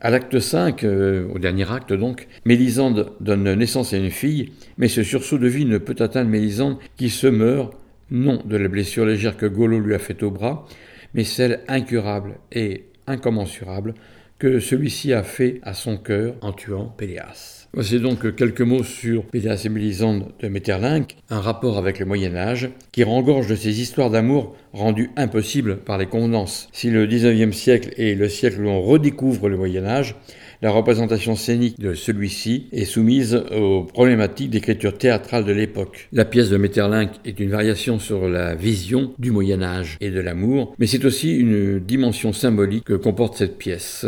À 0.01 0.09
l'acte 0.09 0.39
5, 0.39 0.83
euh, 0.83 1.27
au 1.33 1.39
dernier 1.39 1.71
acte 1.71 1.93
donc, 1.93 2.27
Mélisande 2.43 3.13
donne 3.21 3.53
naissance 3.53 3.93
à 3.93 3.97
une 3.97 4.11
fille, 4.11 4.51
mais 4.77 4.89
ce 4.89 5.03
sursaut 5.03 5.37
de 5.37 5.47
vie 5.47 5.65
ne 5.65 5.77
peut 5.77 5.95
atteindre 5.99 6.29
Mélisande 6.29 6.77
qui 6.97 7.09
se 7.09 7.27
meurt, 7.27 7.73
non 8.11 8.41
de 8.45 8.57
la 8.57 8.67
blessure 8.67 9.05
légère 9.05 9.37
que 9.37 9.45
Golo 9.45 9.79
lui 9.79 9.95
a 9.95 9.99
faite 9.99 10.21
au 10.21 10.31
bras, 10.31 10.67
mais 11.13 11.23
celle 11.23 11.61
incurable 11.69 12.35
et 12.51 12.85
incommensurable 13.07 13.93
que 14.37 14.59
celui-ci 14.59 15.13
a 15.13 15.23
fait 15.23 15.59
à 15.63 15.73
son 15.73 15.97
cœur 15.97 16.35
en 16.41 16.51
tuant 16.51 16.93
Péléas. 16.97 17.64
Voici 17.75 17.99
donc 17.99 18.33
quelques 18.37 18.61
mots 18.61 18.85
sur 18.85 19.25
Péléas 19.25 19.65
et 19.65 19.67
de 19.67 20.47
Metterlinck, 20.47 21.17
un 21.29 21.41
rapport 21.41 21.77
avec 21.77 21.99
le 21.99 22.05
Moyen 22.05 22.33
Âge 22.33 22.69
qui 22.93 23.03
rengorge 23.03 23.47
de 23.47 23.55
ces 23.55 23.81
histoires 23.81 24.09
d'amour 24.09 24.55
rendues 24.71 25.09
impossibles 25.17 25.79
par 25.79 25.97
les 25.97 26.05
convenances. 26.05 26.69
Si 26.71 26.89
le 26.89 27.05
XIXe 27.05 27.53
siècle 27.53 27.89
est 27.97 28.15
le 28.15 28.29
siècle 28.29 28.63
où 28.63 28.69
on 28.69 28.81
redécouvre 28.81 29.49
le 29.49 29.57
Moyen 29.57 29.85
Âge, 29.85 30.15
la 30.61 30.71
représentation 30.71 31.35
scénique 31.35 31.77
de 31.77 31.93
celui-ci 31.93 32.67
est 32.71 32.85
soumise 32.85 33.43
aux 33.53 33.83
problématiques 33.83 34.51
d'écriture 34.51 34.97
théâtrale 34.97 35.43
de 35.43 35.51
l'époque. 35.51 36.07
La 36.13 36.23
pièce 36.23 36.49
de 36.49 36.55
Metterlinck 36.55 37.09
est 37.25 37.41
une 37.41 37.49
variation 37.49 37.99
sur 37.99 38.29
la 38.29 38.55
vision 38.55 39.11
du 39.19 39.31
Moyen 39.31 39.61
Âge 39.61 39.97
et 39.99 40.11
de 40.11 40.21
l'amour, 40.21 40.73
mais 40.79 40.87
c'est 40.87 41.03
aussi 41.03 41.35
une 41.35 41.79
dimension 41.79 42.31
symbolique 42.31 42.85
que 42.85 42.93
comporte 42.93 43.35
cette 43.35 43.57
pièce. 43.57 44.05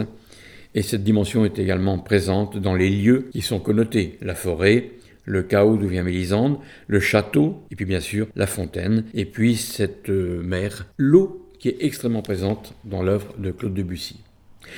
Et 0.77 0.83
cette 0.83 1.03
dimension 1.03 1.43
est 1.43 1.57
également 1.57 1.97
présente 1.97 2.55
dans 2.59 2.75
les 2.75 2.91
lieux 2.91 3.29
qui 3.31 3.41
sont 3.41 3.59
connotés, 3.59 4.19
la 4.21 4.35
forêt, 4.35 4.91
le 5.25 5.41
chaos 5.41 5.75
d'où 5.75 5.87
vient 5.87 6.03
Mélisande, 6.03 6.59
le 6.85 6.99
château, 6.99 7.63
et 7.71 7.75
puis 7.75 7.85
bien 7.85 7.99
sûr 7.99 8.27
la 8.35 8.45
fontaine, 8.45 9.03
et 9.15 9.25
puis 9.25 9.55
cette 9.55 10.11
euh, 10.11 10.39
mer, 10.43 10.85
l'eau 10.97 11.49
qui 11.57 11.69
est 11.69 11.77
extrêmement 11.79 12.21
présente 12.21 12.75
dans 12.85 13.01
l'œuvre 13.01 13.33
de 13.39 13.49
Claude 13.49 13.73
Debussy. 13.73 14.19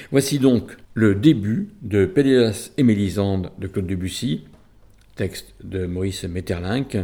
Voici 0.10 0.40
donc 0.40 0.78
le 0.94 1.16
début 1.16 1.68
de 1.82 2.06
Péléas 2.06 2.72
et 2.78 2.84
Mélisande 2.84 3.52
de 3.60 3.68
Claude 3.68 3.88
Debussy, 3.88 4.46
texte 5.18 5.54
de 5.66 5.86
Maurice 5.86 6.24
Metterlinck, 6.24 6.96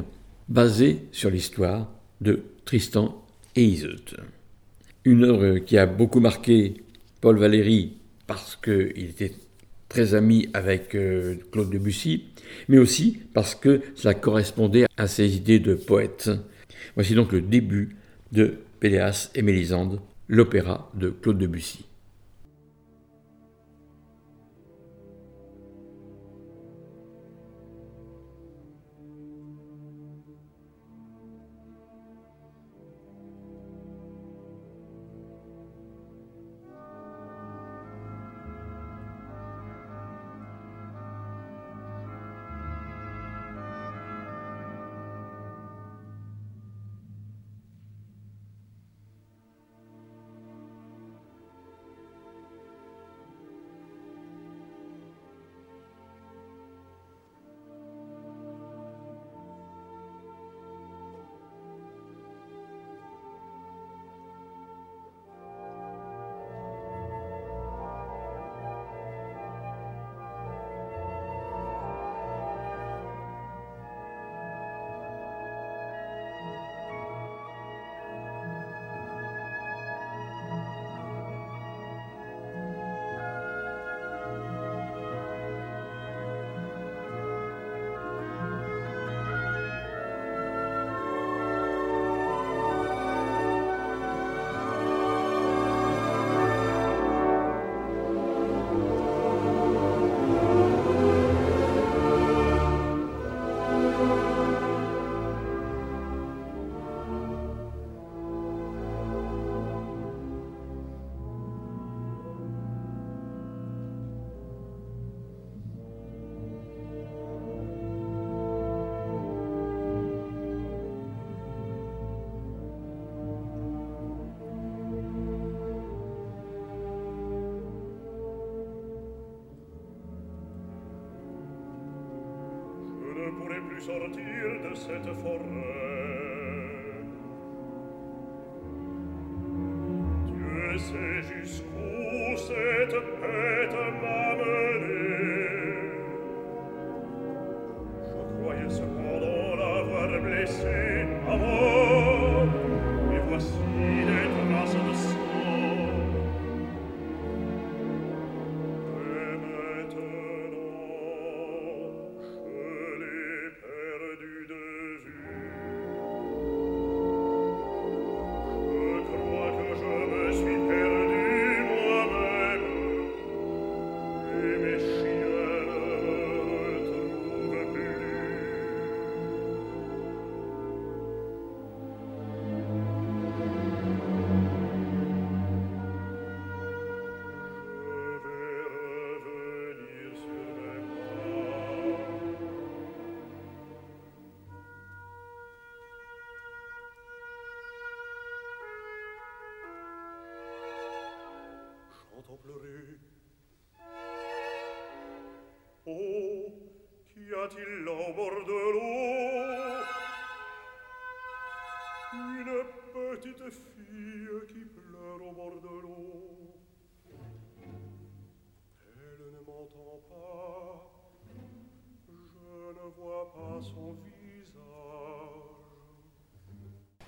basé 0.47 1.01
sur 1.11 1.29
l'histoire 1.29 1.91
de 2.21 2.43
Tristan 2.63 3.25
et 3.57 3.65
Iseut. 3.65 4.15
Une 5.03 5.25
œuvre 5.25 5.57
qui 5.57 5.77
a 5.77 5.85
beaucoup 5.85 6.21
marqué 6.21 6.75
Paul 7.19 7.37
Valéry 7.37 7.97
parce 8.27 8.55
qu'il 8.55 9.09
était 9.09 9.33
très 9.89 10.13
ami 10.13 10.49
avec 10.53 10.95
euh, 10.95 11.35
Claude 11.51 11.69
Debussy, 11.69 12.25
mais 12.67 12.77
aussi 12.77 13.19
parce 13.33 13.55
que 13.55 13.81
cela 13.95 14.13
correspondait 14.13 14.85
à 14.97 15.07
ses 15.07 15.35
idées 15.35 15.59
de 15.59 15.75
poète. 15.75 16.29
Voici 16.95 17.15
donc 17.15 17.31
le 17.31 17.41
début 17.41 17.95
de 18.31 18.55
Péléas 18.79 19.31
et 19.35 19.41
Mélisande, 19.41 20.01
l'opéra 20.27 20.91
de 20.95 21.09
Claude 21.09 21.37
Debussy. 21.37 21.85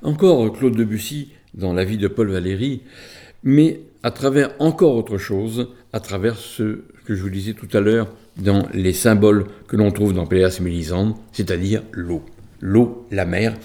Encore 0.08 0.54
Claude 0.54 0.78
Debussy 0.78 1.34
dans 1.54 1.74
la 1.74 1.84
vie 1.84 1.98
de 1.98 2.08
Paul 2.08 2.32
Valéry, 2.32 2.82
mais 3.43 3.82
à 4.04 4.12
travers 4.12 4.52
encore 4.60 4.96
autre 4.96 5.17
chose, 5.17 5.67
à 5.91 6.00
travers 6.00 6.38
ce 6.38 6.80
que 7.04 7.13
je 7.13 7.22
vous 7.22 7.30
disais 7.30 7.52
tout 7.52 7.67
à 7.74 7.82
l'heure 7.82 8.08
dans 8.38 8.70
les 8.74 8.93
symboles 8.93 9.48
que 9.67 9.76
l'on 9.76 9.91
trouve 9.91 10.13
dans 10.13 10.26
Péléas 10.26 10.60
et 10.62 10.63
Mélisande, 10.63 11.15
c'est-à-dire 11.34 11.84
l'eau. 11.91 12.24
L'eau, 12.62 13.06
la 13.12 13.26
mer, 13.26 13.58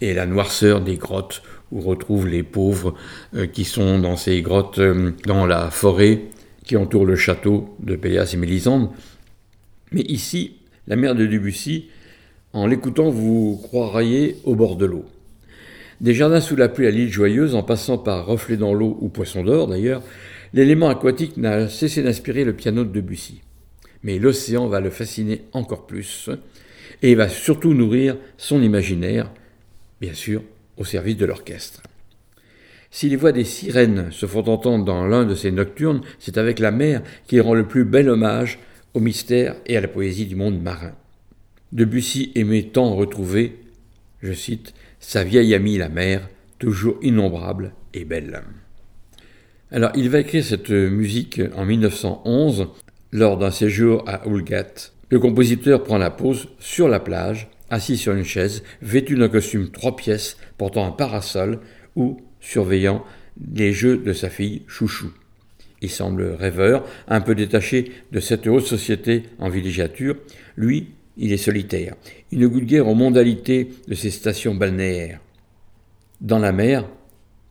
et 0.00 0.14
la 0.14 0.26
noirceur 0.26 0.82
des 0.82 0.94
grottes 0.94 1.42
où 1.72 1.80
retrouvent 1.80 2.28
les 2.28 2.44
pauvres 2.44 2.94
euh, 3.34 3.48
qui 3.48 3.64
sont 3.64 3.98
dans 3.98 4.16
ces 4.16 4.40
grottes, 4.40 4.78
euh, 4.78 5.10
dans 5.26 5.46
la 5.46 5.68
forêt 5.68 6.26
qui 6.64 6.76
entoure 6.76 7.06
le 7.06 7.16
château 7.16 7.74
de 7.80 7.96
Péléas 7.96 8.30
et 8.34 8.36
Mélisande. 8.36 8.90
Mais 9.90 10.02
ici, 10.02 10.58
la 10.86 10.94
mer 10.94 11.16
de 11.16 11.26
Debussy, 11.26 11.86
en 12.52 12.68
l'écoutant, 12.68 13.10
vous 13.10 13.58
croiriez 13.60 14.36
au 14.44 14.54
bord 14.54 14.76
de 14.76 14.86
l'eau. 14.86 15.04
Des 16.00 16.14
jardins 16.14 16.40
sous 16.40 16.54
la 16.54 16.68
pluie 16.68 16.86
à 16.86 16.92
l'île 16.92 17.10
Joyeuse, 17.10 17.56
en 17.56 17.64
passant 17.64 17.98
par 17.98 18.24
Reflet 18.24 18.56
dans 18.56 18.72
l'eau 18.72 18.96
ou 19.00 19.08
Poisson 19.08 19.42
d'or 19.42 19.66
d'ailleurs, 19.66 20.02
l'élément 20.54 20.88
aquatique 20.88 21.36
n'a 21.36 21.68
cessé 21.68 22.02
d'inspirer 22.02 22.44
le 22.44 22.52
piano 22.52 22.84
de 22.84 22.92
Debussy. 22.92 23.42
Mais 24.04 24.20
l'océan 24.20 24.68
va 24.68 24.78
le 24.78 24.90
fasciner 24.90 25.42
encore 25.52 25.86
plus, 25.86 26.30
et 27.02 27.16
va 27.16 27.28
surtout 27.28 27.74
nourrir 27.74 28.16
son 28.36 28.62
imaginaire, 28.62 29.32
bien 30.00 30.14
sûr, 30.14 30.42
au 30.76 30.84
service 30.84 31.16
de 31.16 31.26
l'orchestre. 31.26 31.82
Si 32.92 33.08
les 33.08 33.16
voix 33.16 33.32
des 33.32 33.44
sirènes 33.44 34.10
se 34.12 34.26
font 34.26 34.48
entendre 34.48 34.84
dans 34.84 35.04
l'un 35.04 35.24
de 35.24 35.34
ces 35.34 35.50
nocturnes, 35.50 36.02
c'est 36.20 36.38
avec 36.38 36.60
la 36.60 36.70
mer 36.70 37.02
qu'il 37.26 37.40
rend 37.40 37.54
le 37.54 37.66
plus 37.66 37.84
bel 37.84 38.08
hommage 38.08 38.60
au 38.94 39.00
mystère 39.00 39.56
et 39.66 39.76
à 39.76 39.80
la 39.80 39.88
poésie 39.88 40.26
du 40.26 40.36
monde 40.36 40.62
marin. 40.62 40.92
Debussy 41.72 42.32
aimait 42.36 42.70
tant 42.72 42.94
retrouver, 42.94 43.58
je 44.22 44.32
cite, 44.32 44.72
sa 45.00 45.24
vieille 45.24 45.54
amie 45.54 45.78
la 45.78 45.88
mer, 45.88 46.28
toujours 46.58 46.98
innombrable 47.02 47.72
et 47.94 48.04
belle. 48.04 48.42
Alors, 49.70 49.90
il 49.94 50.08
va 50.08 50.20
écrire 50.20 50.44
cette 50.44 50.70
musique 50.70 51.40
en 51.54 51.64
1911 51.64 52.68
lors 53.12 53.38
d'un 53.38 53.50
séjour 53.50 54.04
à 54.06 54.26
Oulgat, 54.26 54.92
Le 55.10 55.18
compositeur 55.18 55.82
prend 55.82 55.98
la 55.98 56.10
pause 56.10 56.48
sur 56.58 56.88
la 56.88 57.00
plage, 57.00 57.48
assis 57.70 57.96
sur 57.96 58.12
une 58.12 58.24
chaise, 58.24 58.62
vêtu 58.82 59.14
d'un 59.14 59.28
costume 59.28 59.70
trois 59.70 59.96
pièces, 59.96 60.36
portant 60.58 60.86
un 60.86 60.90
parasol 60.90 61.60
ou 61.96 62.20
surveillant 62.40 63.04
les 63.54 63.72
jeux 63.72 63.96
de 63.96 64.12
sa 64.12 64.28
fille 64.28 64.62
Chouchou. 64.66 65.10
Il 65.80 65.90
semble 65.90 66.24
rêveur, 66.24 66.84
un 67.06 67.20
peu 67.20 67.34
détaché 67.34 67.92
de 68.12 68.20
cette 68.20 68.46
haute 68.46 68.66
société 68.66 69.22
en 69.38 69.48
villégiature. 69.48 70.16
Lui, 70.56 70.88
il 71.18 71.32
est 71.32 71.36
solitaire. 71.36 71.94
Il 72.30 72.38
ne 72.38 72.46
goûte 72.46 72.64
guère 72.64 72.88
aux 72.88 72.94
mondalités 72.94 73.68
de 73.86 73.94
ces 73.94 74.10
stations 74.10 74.54
balnéaires. 74.54 75.20
Dans 76.20 76.38
la 76.38 76.52
mer, 76.52 76.88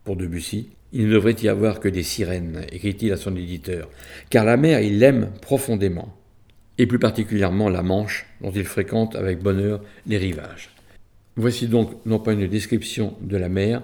pour 0.04 0.16
Debussy, 0.16 0.70
il 0.92 1.06
ne 1.06 1.12
devrait 1.12 1.36
y 1.42 1.48
avoir 1.48 1.80
que 1.80 1.88
des 1.88 2.02
sirènes, 2.02 2.64
écrit-il 2.72 3.12
à 3.12 3.16
son 3.16 3.36
éditeur, 3.36 3.90
car 4.30 4.44
la 4.44 4.56
mer, 4.56 4.80
il 4.80 4.98
l'aime 4.98 5.30
profondément, 5.42 6.14
et 6.78 6.86
plus 6.86 6.98
particulièrement 6.98 7.68
la 7.68 7.82
Manche, 7.82 8.26
dont 8.40 8.52
il 8.52 8.64
fréquente 8.64 9.14
avec 9.16 9.42
bonheur 9.42 9.82
les 10.06 10.16
rivages. 10.16 10.70
Voici 11.36 11.68
donc 11.68 11.90
non 12.04 12.18
pas 12.18 12.32
une 12.32 12.48
description 12.48 13.14
de 13.20 13.36
la 13.36 13.48
mer, 13.48 13.82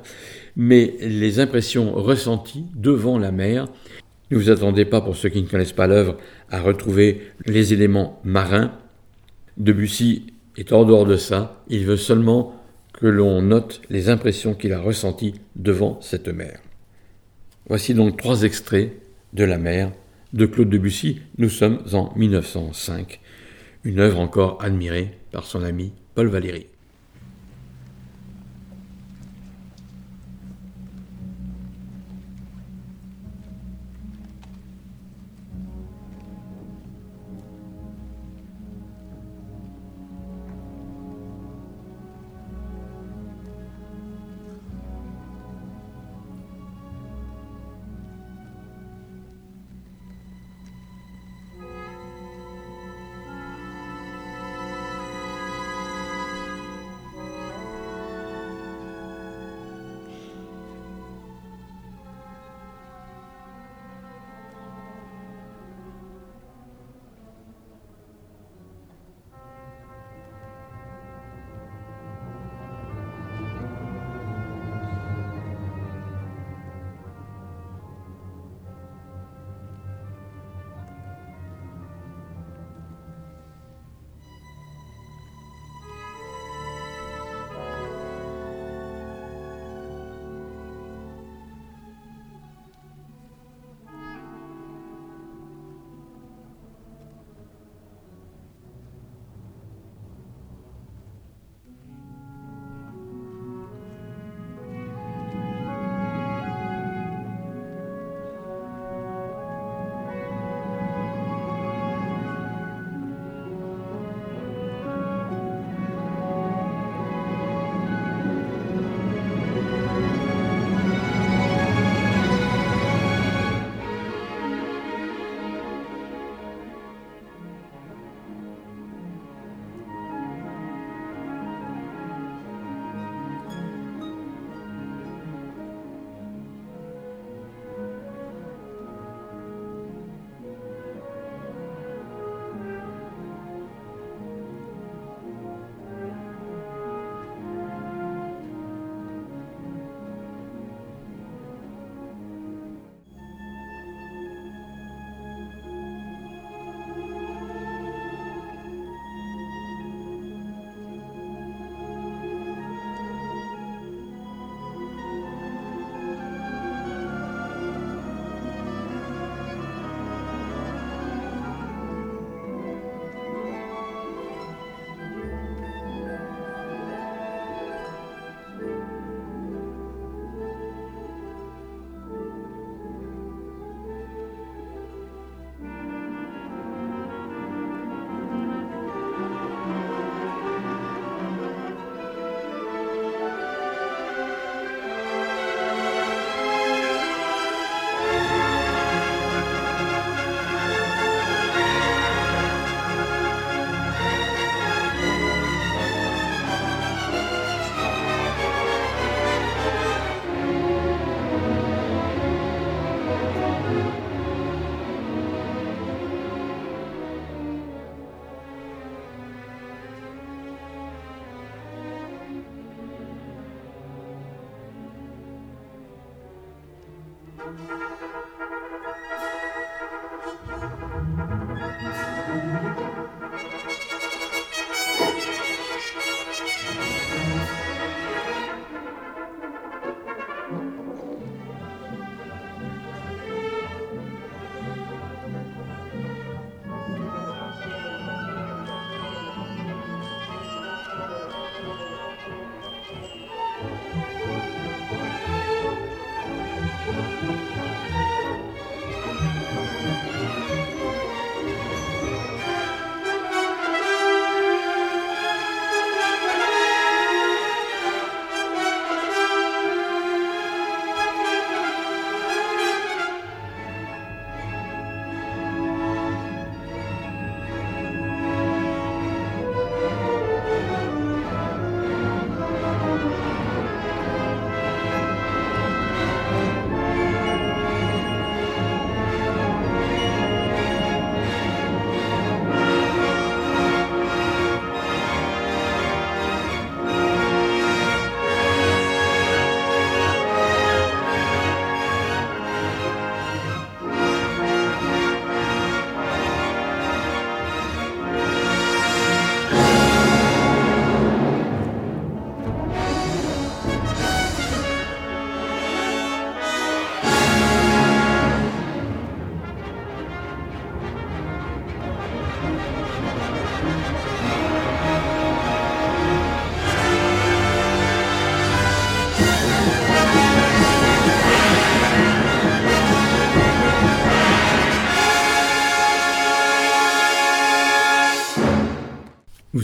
mais 0.57 0.95
les 1.01 1.41
impressions 1.41 1.93
ressenties 1.93 2.65
devant 2.75 3.19
la 3.19 3.33
mer. 3.33 3.69
Ne 4.31 4.39
vous 4.39 4.51
attendez 4.51 4.85
pas, 4.85 5.01
pour 5.01 5.17
ceux 5.17 5.29
qui 5.29 5.43
ne 5.43 5.47
connaissent 5.47 5.73
pas 5.73 5.87
l'œuvre, 5.87 6.17
à 6.51 6.61
retrouver 6.61 7.21
les 7.47 7.73
éléments 7.73 8.21
marins. 8.25 8.73
Debussy 9.57 10.27
est 10.57 10.73
hors 10.73 10.87
dehors 10.87 11.07
de 11.07 11.17
ça, 11.17 11.63
il 11.69 11.85
veut 11.85 11.97
seulement 11.97 12.61
que 12.93 13.07
l'on 13.07 13.43
note 13.43 13.83
les 13.91 14.09
impressions 14.09 14.55
qu'il 14.55 14.73
a 14.73 14.81
ressenties 14.81 15.35
devant 15.57 16.01
cette 16.01 16.29
mer. 16.29 16.61
Voici 17.69 17.95
donc 17.95 18.17
trois 18.17 18.43
extraits 18.43 18.93
de 19.33 19.45
La 19.45 19.59
mer 19.59 19.93
de 20.33 20.47
Claude 20.47 20.71
Debussy. 20.71 21.21
Nous 21.39 21.49
sommes 21.49 21.83
en 21.93 22.13
1905, 22.17 23.21
une 23.85 24.01
œuvre 24.01 24.21
encore 24.21 24.63
admirée 24.63 25.19
par 25.33 25.45
son 25.47 25.63
ami 25.63 25.93
Paul 26.15 26.29
Valéry. 26.29 26.67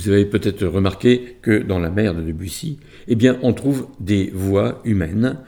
Vous 0.00 0.10
avez 0.10 0.24
peut-être 0.24 0.66
remarqué 0.66 1.36
que 1.42 1.62
dans 1.62 1.78
la 1.78 1.90
mer 1.90 2.14
de 2.14 2.22
Debussy, 2.22 2.78
eh 3.08 3.16
on 3.42 3.52
trouve 3.52 3.88
des 3.98 4.30
voix 4.32 4.80
humaines 4.84 5.38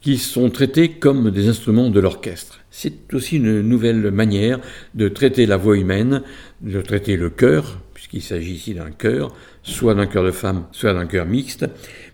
qui 0.00 0.16
sont 0.16 0.50
traitées 0.50 0.90
comme 0.90 1.30
des 1.30 1.48
instruments 1.48 1.90
de 1.90 2.00
l'orchestre. 2.00 2.60
C'est 2.70 3.12
aussi 3.14 3.36
une 3.36 3.62
nouvelle 3.62 4.10
manière 4.10 4.60
de 4.94 5.08
traiter 5.08 5.46
la 5.46 5.56
voix 5.56 5.76
humaine, 5.76 6.22
de 6.60 6.80
traiter 6.80 7.16
le 7.16 7.30
chœur, 7.30 7.80
puisqu'il 7.94 8.22
s'agit 8.22 8.54
ici 8.54 8.74
d'un 8.74 8.90
chœur, 8.90 9.34
soit 9.62 9.94
d'un 9.94 10.06
chœur 10.06 10.24
de 10.24 10.30
femme, 10.30 10.66
soit 10.72 10.94
d'un 10.94 11.06
chœur 11.06 11.26
mixte, 11.26 11.66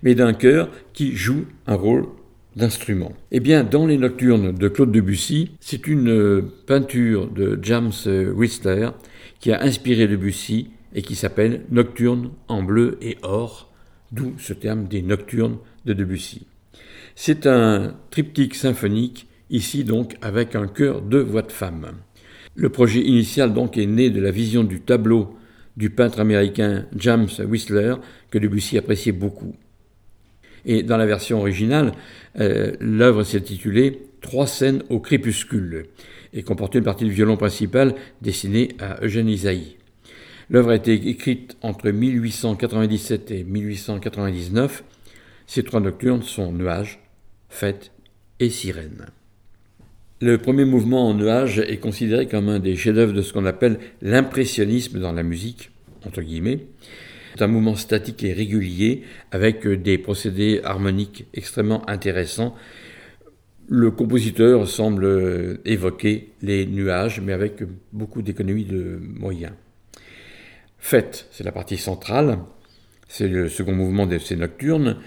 mais 0.02 0.14
d'un 0.14 0.32
chœur 0.32 0.70
qui 0.92 1.14
joue 1.14 1.44
un 1.66 1.74
rôle 1.74 2.06
d'instrument. 2.56 3.12
Eh 3.32 3.40
bien, 3.40 3.64
dans 3.64 3.86
les 3.86 3.98
nocturnes 3.98 4.52
de 4.52 4.68
Claude 4.68 4.92
Debussy, 4.92 5.50
c'est 5.60 5.86
une 5.86 6.42
peinture 6.66 7.28
de 7.28 7.58
James 7.62 7.92
Whistler 8.34 8.90
qui 9.40 9.52
a 9.52 9.62
inspiré 9.62 10.06
Debussy 10.06 10.70
et 10.94 11.02
qui 11.02 11.14
s'appelle 11.14 11.62
Nocturne 11.70 12.30
en 12.48 12.62
bleu 12.62 12.98
et 13.00 13.18
or, 13.22 13.72
d'où 14.12 14.34
ce 14.38 14.52
terme 14.52 14.86
des 14.86 15.02
nocturnes 15.02 15.58
de 15.84 15.92
Debussy. 15.92 16.46
C'est 17.14 17.46
un 17.46 17.96
triptyque 18.10 18.54
symphonique, 18.54 19.26
ici 19.50 19.84
donc 19.84 20.16
avec 20.22 20.54
un 20.54 20.66
chœur 20.66 21.02
de 21.02 21.18
voix 21.18 21.42
de 21.42 21.52
femme. 21.52 21.92
Le 22.54 22.68
projet 22.68 23.00
initial 23.00 23.52
donc 23.52 23.76
est 23.76 23.86
né 23.86 24.10
de 24.10 24.20
la 24.20 24.30
vision 24.30 24.64
du 24.64 24.80
tableau 24.80 25.36
du 25.76 25.90
peintre 25.90 26.20
américain 26.20 26.86
James 26.96 27.28
Whistler 27.46 27.96
que 28.30 28.38
Debussy 28.38 28.78
appréciait 28.78 29.12
beaucoup. 29.12 29.56
Et 30.64 30.82
dans 30.82 30.96
la 30.96 31.06
version 31.06 31.40
originale, 31.40 31.92
euh, 32.40 32.72
l'œuvre 32.80 33.22
s'est 33.22 33.38
intitulée 33.38 34.00
Trois 34.20 34.46
scènes 34.46 34.82
au 34.88 35.00
crépuscule 35.00 35.84
et 36.32 36.42
comportait 36.42 36.78
une 36.78 36.84
partie 36.84 37.04
du 37.04 37.10
violon 37.10 37.36
principal 37.36 37.94
destinée 38.22 38.70
à 38.78 39.04
Eugène 39.04 39.28
Isaïe. 39.28 39.76
L'œuvre 40.50 40.70
a 40.70 40.76
été 40.76 40.92
écrite 40.92 41.56
entre 41.62 41.90
1897 41.90 43.30
et 43.30 43.44
1899. 43.44 44.84
Ces 45.46 45.62
trois 45.62 45.80
nocturnes 45.80 46.22
sont 46.22 46.52
Nuages, 46.52 47.00
Fête 47.48 47.92
et 48.40 48.50
Sirène. 48.50 49.06
Le 50.20 50.38
premier 50.38 50.64
mouvement 50.64 51.08
en 51.08 51.14
nuage 51.14 51.58
est 51.58 51.78
considéré 51.78 52.26
comme 52.26 52.48
un 52.48 52.58
des 52.58 52.76
chefs-d'œuvre 52.76 53.12
de 53.12 53.22
ce 53.22 53.32
qu'on 53.32 53.46
appelle 53.46 53.78
l'impressionnisme 54.00 55.00
dans 55.00 55.12
la 55.12 55.22
musique, 55.22 55.70
entre 56.06 56.22
guillemets. 56.22 56.66
C'est 57.34 57.42
un 57.42 57.48
mouvement 57.48 57.74
statique 57.74 58.22
et 58.22 58.32
régulier 58.32 59.02
avec 59.32 59.66
des 59.66 59.98
procédés 59.98 60.60
harmoniques 60.62 61.26
extrêmement 61.34 61.88
intéressants. 61.90 62.54
Le 63.68 63.90
compositeur 63.90 64.68
semble 64.68 65.58
évoquer 65.64 66.30
les 66.42 66.64
nuages, 66.64 67.20
mais 67.20 67.32
avec 67.32 67.62
beaucoup 67.92 68.22
d'économie 68.22 68.64
de 68.64 69.00
moyens. 69.02 69.52
Fête, 70.84 71.28
c'est 71.30 71.44
la 71.44 71.50
partie 71.50 71.78
centrale, 71.78 72.40
c'est 73.08 73.26
le 73.26 73.48
second 73.48 73.72
mouvement 73.72 74.04
de 74.04 74.18
ces 74.18 74.36
nocturnes. 74.36 74.98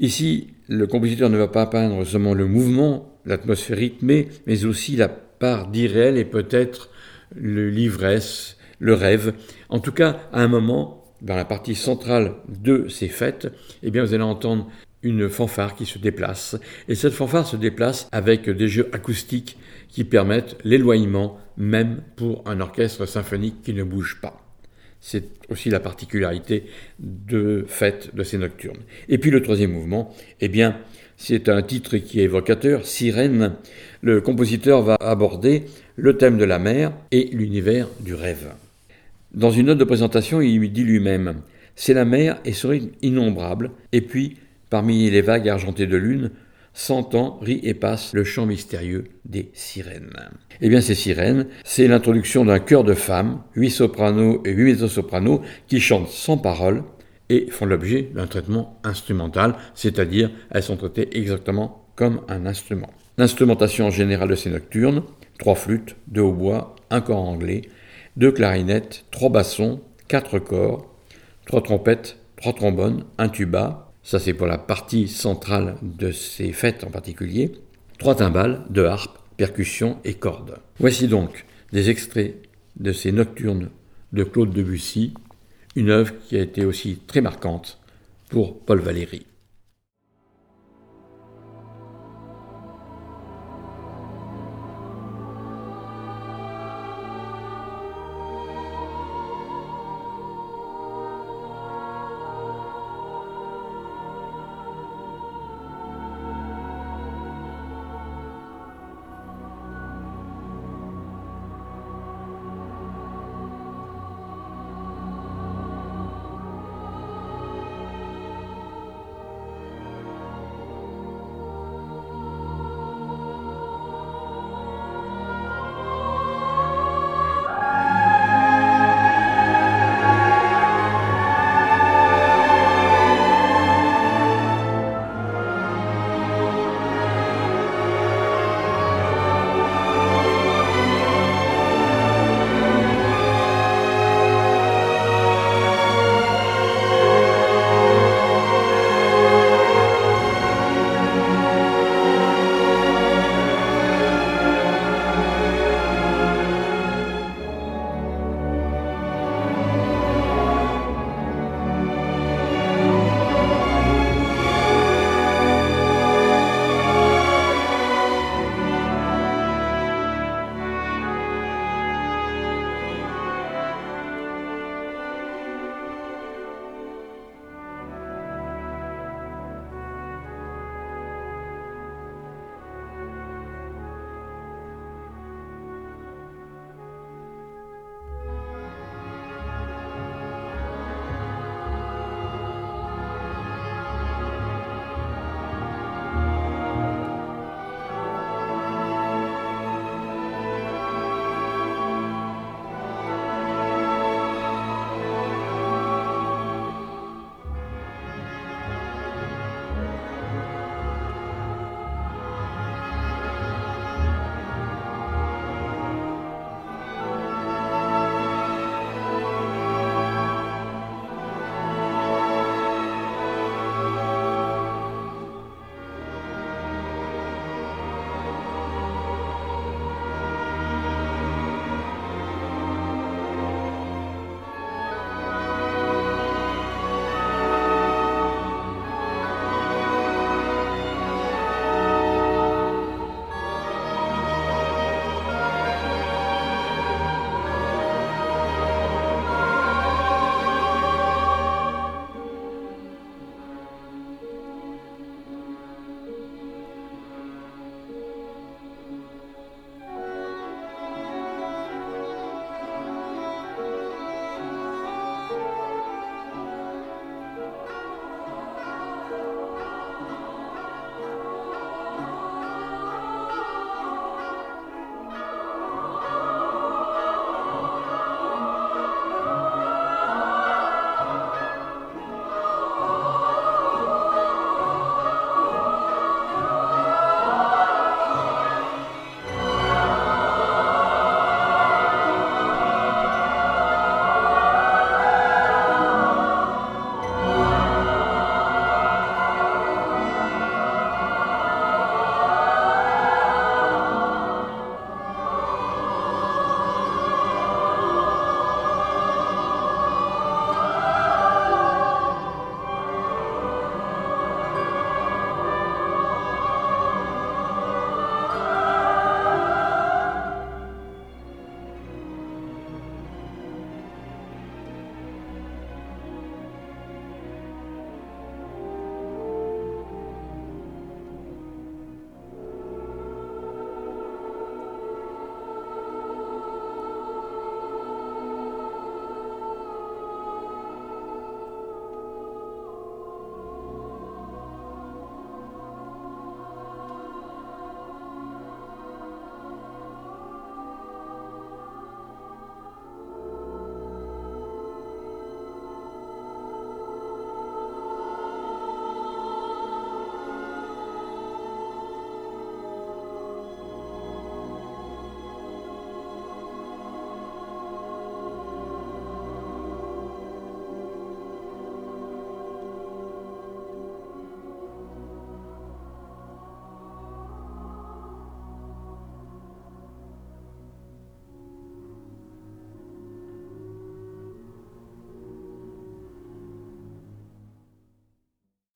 Ici, 0.00 0.48
le 0.66 0.88
compositeur 0.88 1.30
ne 1.30 1.38
va 1.38 1.46
pas 1.46 1.66
peindre 1.66 2.04
seulement 2.04 2.34
le 2.34 2.48
mouvement, 2.48 3.20
l'atmosphère 3.24 3.76
rythmée, 3.76 4.26
mais 4.46 4.64
aussi 4.64 4.96
la 4.96 5.06
part 5.08 5.68
d'irréel 5.68 6.18
et 6.18 6.24
peut-être 6.24 6.90
l'ivresse, 7.36 8.56
le 8.80 8.94
rêve. 8.94 9.32
En 9.68 9.78
tout 9.78 9.92
cas, 9.92 10.18
à 10.32 10.42
un 10.42 10.48
moment, 10.48 11.04
dans 11.20 11.36
la 11.36 11.44
partie 11.44 11.76
centrale 11.76 12.34
de 12.48 12.88
ces 12.88 13.06
fêtes, 13.06 13.46
eh 13.84 13.92
bien, 13.92 14.02
vous 14.02 14.14
allez 14.14 14.24
entendre 14.24 14.68
une 15.04 15.28
fanfare 15.28 15.76
qui 15.76 15.86
se 15.86 16.00
déplace. 16.00 16.56
Et 16.88 16.96
cette 16.96 17.12
fanfare 17.12 17.46
se 17.46 17.54
déplace 17.54 18.08
avec 18.10 18.50
des 18.50 18.66
jeux 18.66 18.90
acoustiques 18.92 19.56
qui 19.88 20.02
permettent 20.02 20.58
l'éloignement, 20.64 21.38
même 21.56 22.02
pour 22.16 22.42
un 22.48 22.58
orchestre 22.58 23.06
symphonique 23.06 23.62
qui 23.62 23.72
ne 23.72 23.84
bouge 23.84 24.18
pas. 24.20 24.41
C'est 25.04 25.24
aussi 25.50 25.68
la 25.68 25.80
particularité 25.80 26.62
de 27.00 27.64
fête 27.66 28.14
de 28.14 28.22
ces 28.22 28.38
nocturnes. 28.38 28.78
Et 29.08 29.18
puis 29.18 29.32
le 29.32 29.42
troisième 29.42 29.72
mouvement, 29.72 30.14
eh 30.40 30.48
bien, 30.48 30.78
c'est 31.16 31.48
un 31.48 31.60
titre 31.60 31.96
qui 31.96 32.20
est 32.20 32.24
évocateur, 32.24 32.86
Sirène. 32.86 33.54
Le 34.00 34.20
compositeur 34.20 34.80
va 34.82 34.96
aborder 35.00 35.64
le 35.96 36.16
thème 36.16 36.38
de 36.38 36.44
la 36.44 36.60
mer 36.60 36.92
et 37.10 37.28
l'univers 37.32 37.88
du 37.98 38.14
rêve. 38.14 38.52
Dans 39.34 39.50
une 39.50 39.66
note 39.66 39.78
de 39.78 39.84
présentation, 39.84 40.40
il 40.40 40.72
dit 40.72 40.84
lui-même 40.84 41.42
C'est 41.74 41.94
la 41.94 42.04
mer 42.04 42.38
et 42.44 42.52
ce 42.52 42.68
rythme 42.68 42.90
innombrable, 43.02 43.72
et 43.90 44.02
puis, 44.02 44.36
parmi 44.70 45.10
les 45.10 45.20
vagues 45.20 45.48
argentées 45.48 45.88
de 45.88 45.96
lune, 45.96 46.30
s'entend, 46.74 47.38
rit 47.40 47.60
et 47.62 47.74
passe 47.74 48.12
le 48.14 48.24
chant 48.24 48.46
mystérieux 48.46 49.04
des 49.24 49.50
sirènes. 49.54 50.10
Eh 50.60 50.68
bien, 50.68 50.80
ces 50.80 50.94
sirènes, 50.94 51.46
c'est 51.64 51.86
l'introduction 51.86 52.44
d'un 52.44 52.58
chœur 52.58 52.84
de 52.84 52.94
femmes, 52.94 53.42
huit 53.54 53.70
sopranos 53.70 54.40
et 54.44 54.52
huit 54.52 54.72
mezzo-sopranos, 54.72 55.42
qui 55.68 55.80
chantent 55.80 56.08
sans 56.08 56.38
parole 56.38 56.84
et 57.28 57.50
font 57.50 57.66
l'objet 57.66 58.10
d'un 58.14 58.26
traitement 58.26 58.80
instrumental, 58.84 59.54
c'est-à-dire 59.74 60.30
elles 60.50 60.62
sont 60.62 60.76
traitées 60.76 61.16
exactement 61.16 61.86
comme 61.94 62.22
un 62.28 62.46
instrument. 62.46 62.90
L'instrumentation 63.18 63.90
générale 63.90 64.28
de 64.28 64.34
ces 64.34 64.50
nocturnes, 64.50 65.02
trois 65.38 65.54
flûtes, 65.54 65.96
deux 66.08 66.22
hautbois, 66.22 66.76
un 66.90 67.00
corps 67.00 67.28
anglais, 67.28 67.62
deux 68.16 68.32
clarinettes, 68.32 69.04
trois 69.10 69.30
bassons, 69.30 69.80
quatre 70.08 70.38
corps, 70.38 70.94
trois 71.46 71.62
trompettes, 71.62 72.18
trois 72.36 72.52
trombones, 72.52 73.04
un 73.18 73.28
tuba, 73.28 73.81
ça 74.02 74.18
c'est 74.18 74.34
pour 74.34 74.46
la 74.46 74.58
partie 74.58 75.08
centrale 75.08 75.76
de 75.82 76.10
ces 76.12 76.52
fêtes 76.52 76.84
en 76.84 76.90
particulier, 76.90 77.52
trois 77.98 78.16
timbales, 78.16 78.62
deux 78.70 78.86
harpes, 78.86 79.18
percussions 79.36 79.98
et 80.04 80.14
cordes. 80.14 80.58
Voici 80.78 81.08
donc 81.08 81.46
des 81.72 81.90
extraits 81.90 82.36
de 82.76 82.92
ces 82.92 83.12
nocturnes 83.12 83.70
de 84.12 84.24
Claude 84.24 84.52
Debussy, 84.52 85.14
une 85.76 85.90
œuvre 85.90 86.12
qui 86.28 86.36
a 86.36 86.42
été 86.42 86.64
aussi 86.64 86.98
très 87.06 87.20
marquante 87.20 87.78
pour 88.28 88.58
Paul 88.60 88.80
Valéry. 88.80 89.26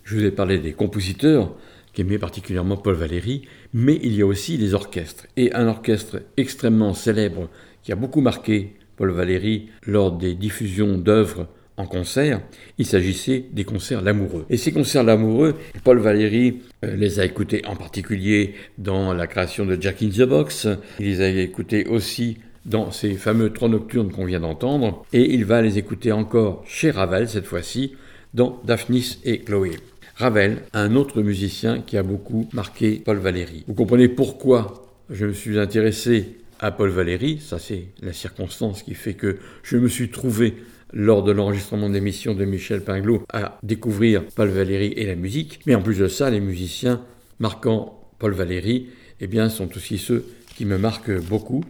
Je 0.07 0.14
vous 0.14 0.24
ai 0.24 0.30
parlé 0.30 0.59
des 0.59 0.72
compositeurs 0.72 1.52
qu'aimait 1.92 2.20
particulièrement 2.20 2.76
Paul 2.76 2.94
Valéry, 2.94 3.42
mais 3.74 3.98
il 4.04 4.14
y 4.14 4.22
a 4.22 4.26
aussi 4.26 4.57
les 4.57 4.72
orchestres. 4.72 5.26
Et 5.36 5.52
un 5.52 5.66
orchestre 5.66 6.22
extrêmement 6.36 6.94
célèbre 6.94 7.50
qui 7.82 7.90
a 7.90 7.96
beaucoup 7.96 8.20
marqué 8.20 8.74
Paul 8.96 9.11
Valéry 9.11 9.68
lors 9.84 10.12
des 10.12 10.34
diffusions 10.34 10.96
d'œuvres 10.96 11.48
en 11.76 11.86
concert, 11.86 12.40
il 12.78 12.86
s'agissait 12.86 13.46
des 13.52 13.64
concerts 13.64 14.00
l'amoureux. 14.00 14.46
Et 14.48 14.59
ces 14.59 14.70
concerts 14.70 15.02
l'amoureux, 15.02 15.57
Paul 15.82 15.98
Valéry 15.98 16.61
euh, 16.84 16.94
les 16.94 17.18
a 17.18 17.24
écoutés 17.24 17.66
en 17.66 17.74
particulier 17.74 18.54
dans 18.78 19.12
la 19.12 19.26
création 19.26 19.66
de 19.66 19.76
Jack 19.78 20.02
in 20.02 20.11
the 20.11 20.22
Box, 20.22 20.68
il 21.00 21.07
les 21.07 21.20
a 21.20 21.28
écoutés 21.28 21.84
aussi 21.84 22.38
dans 22.64 22.92
ces 22.92 23.14
fameux 23.14 23.52
trois 23.52 23.68
nocturnes 23.68 24.12
qu'on 24.12 24.24
vient 24.24 24.40
d'entendre, 24.40 25.04
et 25.12 25.34
il 25.34 25.44
va 25.44 25.62
les 25.62 25.78
écouter 25.78 26.12
encore 26.12 26.62
chez 26.64 26.92
Ravel 26.92 27.28
cette 27.28 27.46
fois-ci, 27.46 27.94
dans 28.34 28.61
Daphnis 28.64 29.18
et 29.24 29.40
Chloé. 29.40 29.72
Ravel, 30.16 30.62
un 30.72 30.96
autre 30.96 31.20
musicien 31.20 31.82
qui 31.82 31.98
a 31.98 32.02
beaucoup 32.02 32.48
marqué 32.54 33.02
Paul 33.04 33.18
Valéry. 33.18 33.64
Vous 33.66 33.74
comprenez 33.74 34.08
pourquoi 34.08 34.96
je 35.10 35.26
me 35.26 35.34
suis 35.34 35.58
intéressé 35.58 36.38
à 36.58 36.70
Paul 36.70 36.88
Valéry, 36.88 37.38
ça 37.38 37.58
c'est 37.58 37.88
la 38.00 38.14
circonstance 38.14 38.82
qui 38.82 38.94
fait 38.94 39.12
que 39.12 39.36
je 39.62 39.76
me 39.76 39.88
suis 39.88 40.08
trouvé 40.08 40.54
lors 40.94 41.22
de 41.22 41.32
l'enregistrement 41.32 41.90
d'émission 41.90 42.34
de 42.34 42.46
Michel 42.46 42.80
Pinglot 42.80 43.24
à 43.30 43.58
découvrir 43.62 44.24
Paul 44.34 44.48
Valéry 44.48 44.94
et 44.96 45.04
la 45.04 45.16
musique, 45.16 45.60
mais 45.66 45.74
en 45.74 45.82
plus 45.82 45.98
de 45.98 46.08
ça, 46.08 46.30
les 46.30 46.40
musiciens 46.40 47.02
marquant 47.38 48.00
Paul 48.18 48.32
Valéry 48.32 48.88
eh 49.20 49.26
bien, 49.26 49.50
sont 49.50 49.68
aussi 49.76 49.98
ceux 49.98 50.24
qui 50.56 50.64
me 50.64 50.78
marquent 50.78 51.20
beaucoup. 51.20 51.62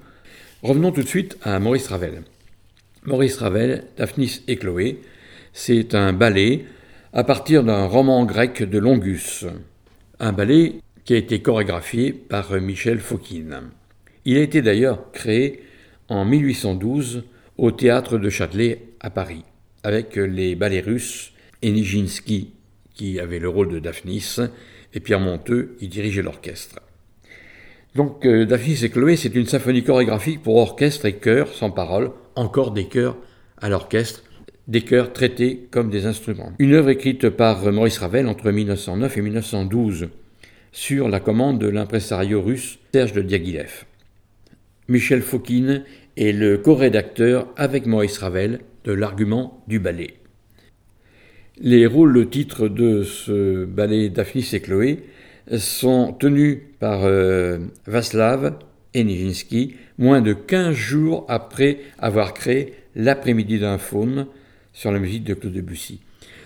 Revenons 0.62 0.92
tout 0.92 1.02
de 1.02 1.08
suite 1.08 1.36
à 1.42 1.58
Maurice 1.58 1.88
Ravel. 1.88 2.22
Maurice 3.04 3.38
Ravel, 3.38 3.82
Daphnis 3.96 4.42
et 4.46 4.56
Chloé, 4.56 5.00
c'est 5.52 5.96
un 5.96 6.12
ballet 6.12 6.64
à 7.16 7.24
partir 7.24 7.64
d'un 7.64 7.86
roman 7.86 8.26
grec 8.26 8.62
de 8.62 8.78
Longus, 8.78 9.46
un 10.20 10.32
ballet 10.34 10.74
qui 11.06 11.14
a 11.14 11.16
été 11.16 11.40
chorégraphié 11.40 12.12
par 12.12 12.52
Michel 12.60 12.98
Fokine. 12.98 13.70
Il 14.26 14.36
a 14.36 14.42
été 14.42 14.60
d'ailleurs 14.60 15.10
créé 15.12 15.62
en 16.10 16.26
1812 16.26 17.24
au 17.56 17.70
théâtre 17.70 18.18
de 18.18 18.28
Châtelet 18.28 18.88
à 19.00 19.08
Paris, 19.08 19.44
avec 19.82 20.16
les 20.16 20.54
ballets 20.56 20.82
russes 20.82 21.32
et 21.62 21.72
qui 22.94 23.18
avait 23.18 23.38
le 23.38 23.48
rôle 23.48 23.70
de 23.70 23.78
Daphnis, 23.78 24.36
et 24.92 25.00
Pierre 25.00 25.20
Monteux, 25.20 25.74
qui 25.78 25.88
dirigeait 25.88 26.20
l'orchestre. 26.20 26.80
Donc 27.94 28.26
euh, 28.26 28.44
Daphnis 28.44 28.84
et 28.84 28.90
Chloé, 28.90 29.16
c'est 29.16 29.34
une 29.34 29.46
symphonie 29.46 29.84
chorégraphique 29.84 30.42
pour 30.42 30.56
orchestre 30.56 31.06
et 31.06 31.14
chœur 31.14 31.48
sans 31.54 31.70
parole, 31.70 32.10
encore 32.34 32.72
des 32.72 32.88
chœurs 32.88 33.16
à 33.56 33.70
l'orchestre, 33.70 34.22
des 34.68 34.82
chœurs 34.82 35.12
traités 35.12 35.68
comme 35.70 35.90
des 35.90 36.06
instruments. 36.06 36.52
Une 36.58 36.74
œuvre 36.74 36.90
écrite 36.90 37.28
par 37.28 37.70
Maurice 37.72 37.98
Ravel 37.98 38.26
entre 38.26 38.50
1909 38.50 39.16
et 39.16 39.22
1912, 39.22 40.08
sur 40.72 41.08
la 41.08 41.20
commande 41.20 41.58
de 41.58 41.68
l'impresario 41.68 42.42
russe 42.42 42.78
Serge 42.92 43.12
de 43.12 43.22
Diaghilev. 43.22 43.84
Michel 44.88 45.22
Fokine 45.22 45.84
est 46.16 46.32
le 46.32 46.58
co-rédacteur 46.58 47.48
avec 47.56 47.86
Maurice 47.86 48.18
Ravel 48.18 48.60
de 48.84 48.92
l'argument 48.92 49.62
du 49.68 49.78
ballet. 49.78 50.14
Les 51.58 51.86
rôles 51.86 52.28
titres 52.28 52.68
de 52.68 53.02
ce 53.02 53.64
ballet 53.64 54.10
Daphnis 54.10 54.50
et 54.52 54.60
Chloé 54.60 55.04
sont 55.56 56.12
tenus 56.12 56.58
par 56.78 57.04
euh, 57.04 57.58
Vaslav 57.86 58.58
et 58.92 59.04
Nijinsky 59.04 59.76
moins 59.98 60.20
de 60.20 60.34
15 60.34 60.74
jours 60.74 61.24
après 61.28 61.78
avoir 61.98 62.34
créé 62.34 62.74
L'après-midi 62.98 63.58
d'un 63.58 63.76
faune 63.76 64.26
sur 64.76 64.92
la 64.92 65.00
musique 65.00 65.24
de 65.24 65.34
Claude 65.34 65.54
Debussy. 65.54 66.00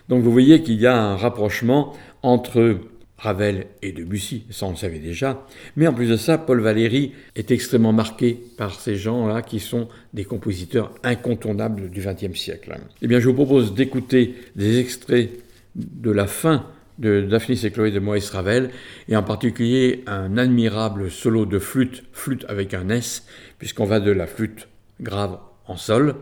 Donc 0.09 0.22
vous 0.22 0.33
voyez 0.33 0.62
qu'il 0.62 0.81
y 0.81 0.87
a 0.87 0.97
un 0.97 1.16
rapprochement 1.16 1.93
entre 2.22 2.78
Ravel 3.18 3.66
et 3.83 3.93
Debussy, 3.93 4.45
ça 4.51 4.66
on 4.66 4.70
le 4.70 4.76
savait 4.76 4.99
déjà, 4.99 5.47
mais 5.76 5.87
en 5.87 5.93
plus 5.93 6.09
de 6.09 6.16
ça, 6.16 6.39
Paul 6.39 6.61
Valéry 6.61 7.12
est 7.37 7.51
extrêmement 7.51 7.93
marqué 7.93 8.41
par 8.57 8.81
ces 8.81 8.97
gens-là 8.97 9.43
qui 9.43 9.61
sont 9.61 9.89
des 10.14 10.24
compositeurs 10.24 10.95
incontournables 11.03 11.91
du 11.91 12.01
XXe 12.01 12.39
siècle. 12.39 12.78
Eh 13.03 13.07
bien, 13.09 13.20
je 13.20 13.28
vous 13.28 13.35
propose 13.35 13.74
d'écouter 13.74 14.37
des 14.57 14.78
extraits 14.78 15.31
de 15.74 16.11
la 16.11 16.26
fin 16.26 16.66
de 16.99 17.20
Daphnis 17.22 17.61
et 17.64 17.70
Chloé 17.70 17.91
de 17.91 17.99
Maurice 17.99 18.31
Ravel, 18.31 18.70
et 19.09 19.16
en 19.16 19.22
particulier 19.22 20.03
un 20.07 20.39
admirable 20.39 21.11
solo 21.11 21.47
de 21.47 21.59
flûte, 21.59 22.05
flûte 22.12 22.47
avec 22.49 22.74
un 22.74 22.89
S, 22.91 23.26
puisqu'on 23.59 23.85
va 23.85 24.01
de 24.01 24.12
la 24.12 24.26
flûte 24.26 24.68
grave 25.01 25.39
en 25.66 25.76
sol 25.76 26.14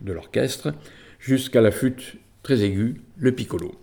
de 0.00 0.12
l'orchestre 0.12 0.74
jusqu'à 1.20 1.60
la 1.60 1.70
flûte 1.70 2.16
très 2.42 2.64
aiguë, 2.64 3.02
le 3.18 3.32
piccolo. 3.32 3.74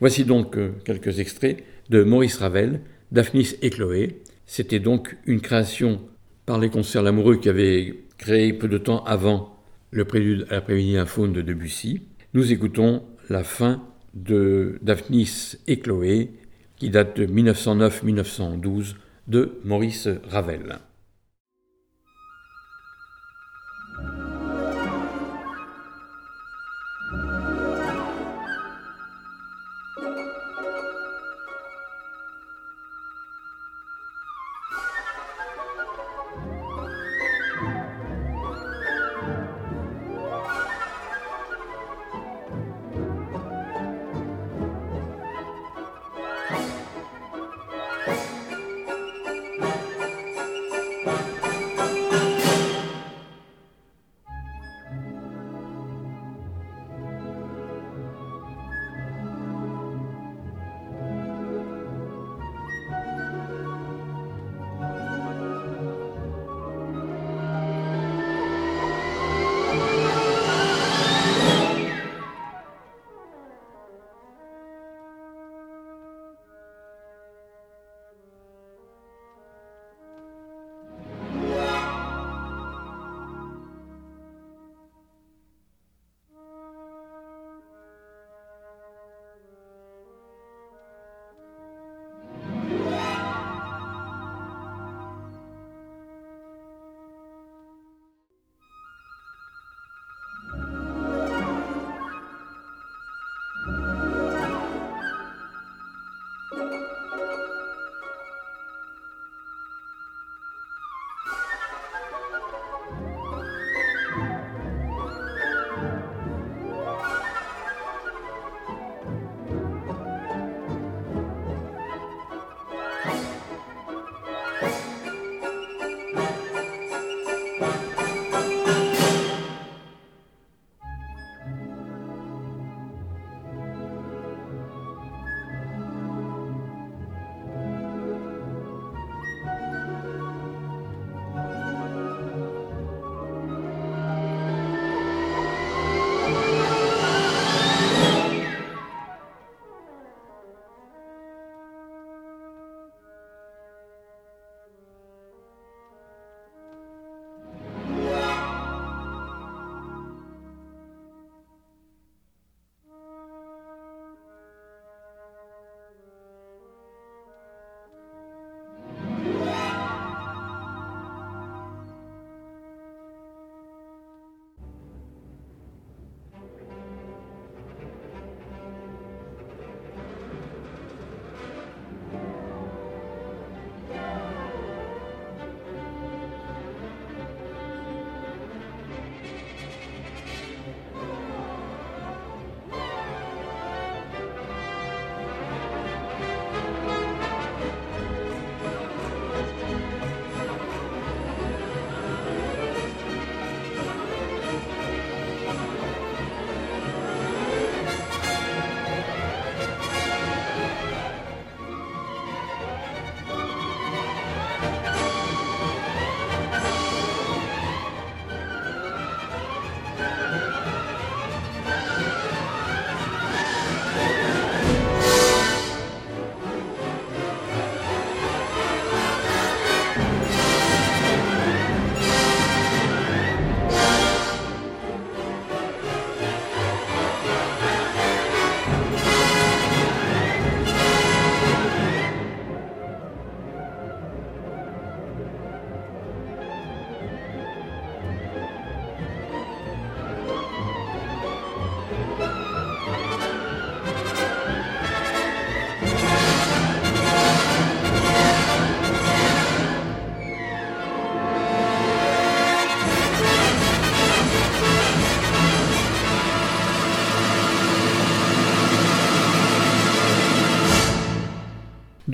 Voici 0.00 0.24
donc 0.24 0.56
euh, 0.56 0.72
quelques 0.84 1.20
extraits 1.20 1.62
de 1.90 2.02
Maurice 2.02 2.38
Ravel, 2.38 2.80
Daphnis 3.12 3.54
et 3.62 3.70
Chloé. 3.70 4.22
C'était 4.46 4.80
donc 4.80 5.16
une 5.26 5.40
création 5.40 6.00
par 6.46 6.58
les 6.58 6.70
concerts 6.70 7.02
L'Amoureux 7.02 7.36
qui 7.36 7.48
avait 7.48 7.94
créé 8.18 8.52
peu 8.52 8.68
de 8.68 8.78
temps 8.78 9.04
avant 9.04 9.56
le 9.90 10.04
prélude 10.04 10.46
à 10.50 10.54
l'après-midi 10.54 10.96
infaune 10.96 11.32
de 11.32 11.42
Debussy. 11.42 12.02
Nous 12.32 12.52
écoutons 12.52 13.04
la 13.28 13.44
fin 13.44 13.84
de 14.14 14.78
Daphnis 14.82 15.56
et 15.66 15.78
Chloé 15.78 16.30
qui 16.76 16.90
date 16.90 17.18
de 17.18 17.26
1909-1912 17.26 18.94
de 19.28 19.58
Maurice 19.64 20.08
Ravel. 20.28 20.78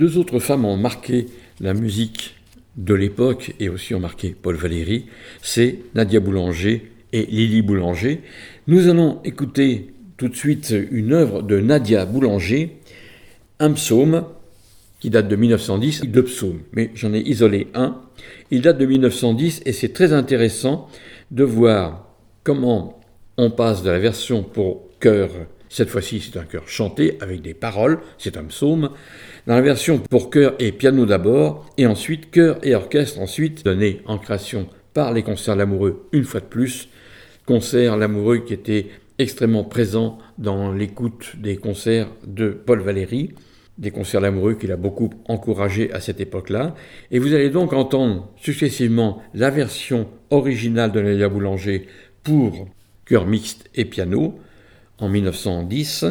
Deux 0.01 0.17
autres 0.17 0.39
femmes 0.39 0.65
ont 0.65 0.77
marqué 0.77 1.27
la 1.59 1.75
musique 1.75 2.33
de 2.75 2.95
l'époque 2.95 3.53
et 3.59 3.69
aussi 3.69 3.93
ont 3.93 3.99
marqué 3.99 4.35
Paul 4.41 4.55
Valéry, 4.55 5.05
c'est 5.43 5.77
Nadia 5.93 6.19
Boulanger 6.19 6.91
et 7.13 7.27
Lily 7.27 7.61
Boulanger. 7.61 8.21
Nous 8.65 8.87
allons 8.87 9.19
écouter 9.23 9.93
tout 10.17 10.27
de 10.27 10.35
suite 10.35 10.73
une 10.89 11.13
œuvre 11.13 11.43
de 11.43 11.59
Nadia 11.59 12.05
Boulanger, 12.05 12.79
un 13.59 13.73
psaume 13.73 14.25
qui 14.99 15.11
date 15.11 15.27
de 15.27 15.35
1910, 15.35 16.01
deux 16.07 16.23
psaumes, 16.23 16.61
mais 16.73 16.89
j'en 16.95 17.13
ai 17.13 17.19
isolé 17.19 17.67
un. 17.75 18.01
Il 18.49 18.61
date 18.61 18.79
de 18.79 18.87
1910 18.87 19.61
et 19.67 19.71
c'est 19.71 19.93
très 19.93 20.13
intéressant 20.13 20.89
de 21.29 21.43
voir 21.43 22.07
comment 22.43 22.99
on 23.37 23.51
passe 23.51 23.83
de 23.83 23.91
la 23.91 23.99
version 23.99 24.41
pour 24.41 24.81
chœur, 24.99 25.29
cette 25.69 25.89
fois-ci 25.89 26.21
c'est 26.21 26.39
un 26.39 26.43
chœur 26.45 26.67
chanté 26.67 27.19
avec 27.21 27.43
des 27.43 27.53
paroles, 27.53 27.99
c'est 28.17 28.35
un 28.35 28.45
psaume, 28.45 28.89
dans 29.47 29.55
la 29.55 29.61
version 29.61 29.97
pour 29.97 30.29
chœur 30.29 30.55
et 30.59 30.71
piano 30.71 31.05
d'abord, 31.05 31.65
et 31.77 31.87
ensuite 31.87 32.31
chœur 32.31 32.59
et 32.63 32.75
orchestre 32.75 33.19
ensuite, 33.19 33.65
donné 33.65 34.01
en 34.05 34.17
création 34.17 34.67
par 34.93 35.13
les 35.13 35.23
concerts 35.23 35.55
l'amoureux 35.55 36.07
une 36.11 36.23
fois 36.23 36.39
de 36.39 36.45
plus, 36.45 36.89
concert 37.45 37.97
l'amoureux 37.97 38.39
qui 38.39 38.53
était 38.53 38.87
extrêmement 39.17 39.63
présent 39.63 40.17
dans 40.37 40.71
l'écoute 40.71 41.35
des 41.37 41.57
concerts 41.57 42.07
de 42.25 42.49
Paul 42.49 42.81
Valéry, 42.81 43.33
des 43.77 43.91
concerts 43.91 44.21
l'amoureux 44.21 44.55
qu'il 44.55 44.71
a 44.71 44.77
beaucoup 44.77 45.09
encouragé 45.27 45.91
à 45.91 45.99
cette 45.99 46.19
époque-là. 46.19 46.75
Et 47.09 47.19
vous 47.19 47.33
allez 47.33 47.49
donc 47.49 47.73
entendre 47.73 48.29
successivement 48.37 49.21
la 49.33 49.49
version 49.49 50.07
originale 50.29 50.91
de 50.91 51.01
Nadia 51.01 51.29
Boulanger 51.29 51.87
pour 52.23 52.67
chœur 53.05 53.25
mixte 53.25 53.69
et 53.75 53.85
piano 53.85 54.39
en 54.99 55.09
1910, 55.09 56.05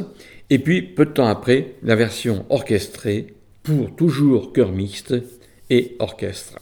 et 0.50 0.58
puis 0.58 0.82
peu 0.82 1.06
de 1.06 1.12
temps 1.12 1.28
après 1.28 1.76
la 1.82 1.96
version 1.96 2.44
orchestrée 2.50 3.34
pour 3.62 3.94
toujours 3.94 4.52
chœur 4.52 4.72
mixte 4.72 5.14
et 5.70 5.96
orchestre. 6.00 6.58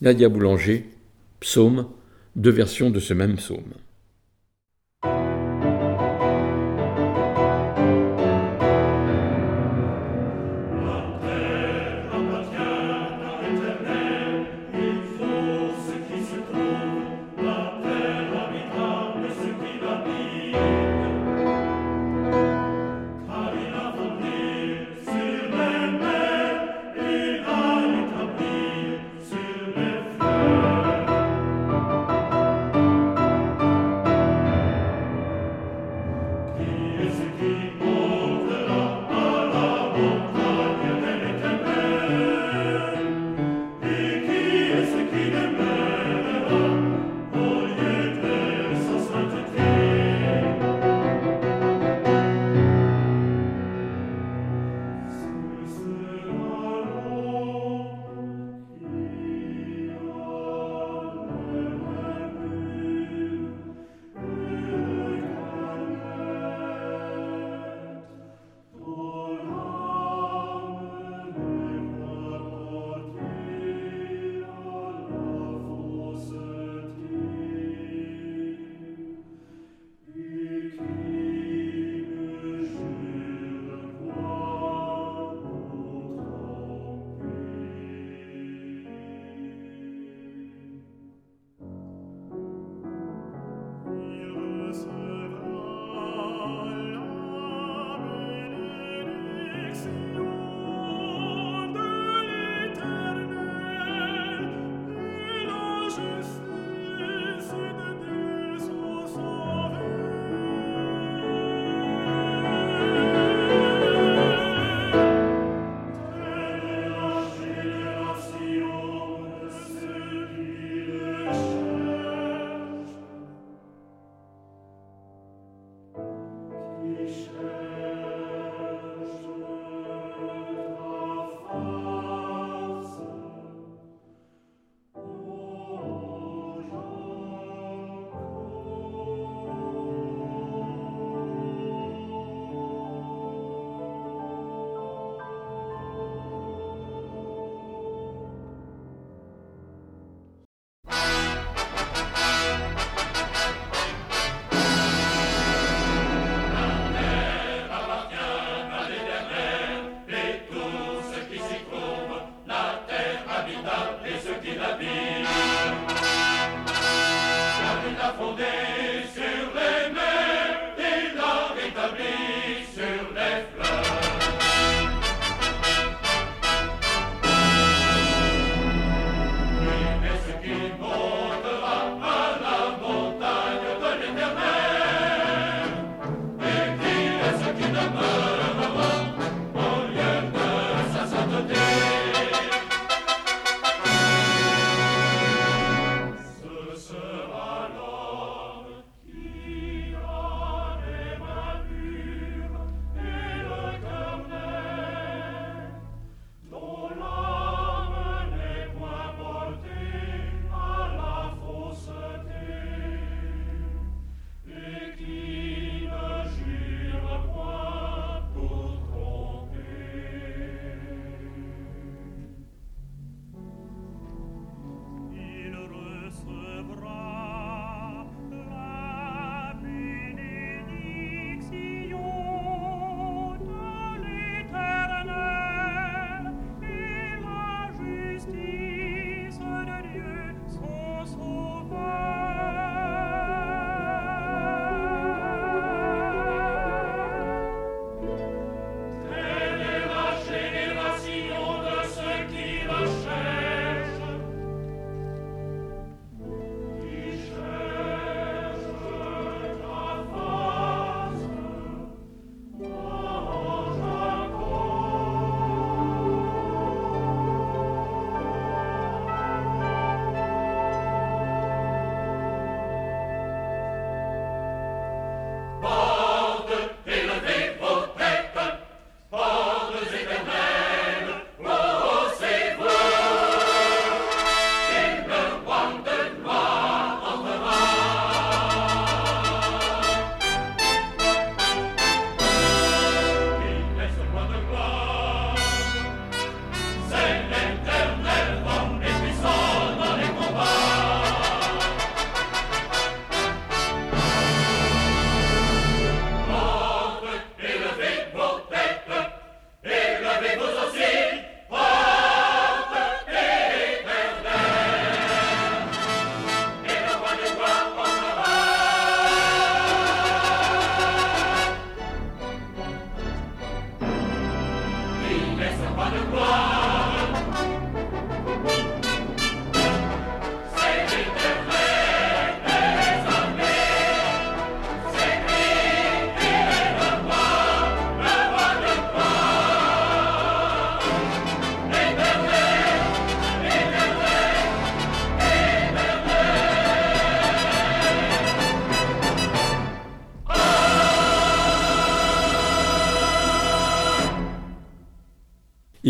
Nadia 0.00 0.28
Boulanger, 0.28 0.86
psaume, 1.40 1.88
deux 2.36 2.50
versions 2.50 2.90
de 2.90 3.00
ce 3.00 3.12
même 3.12 3.36
psaume. 3.36 3.74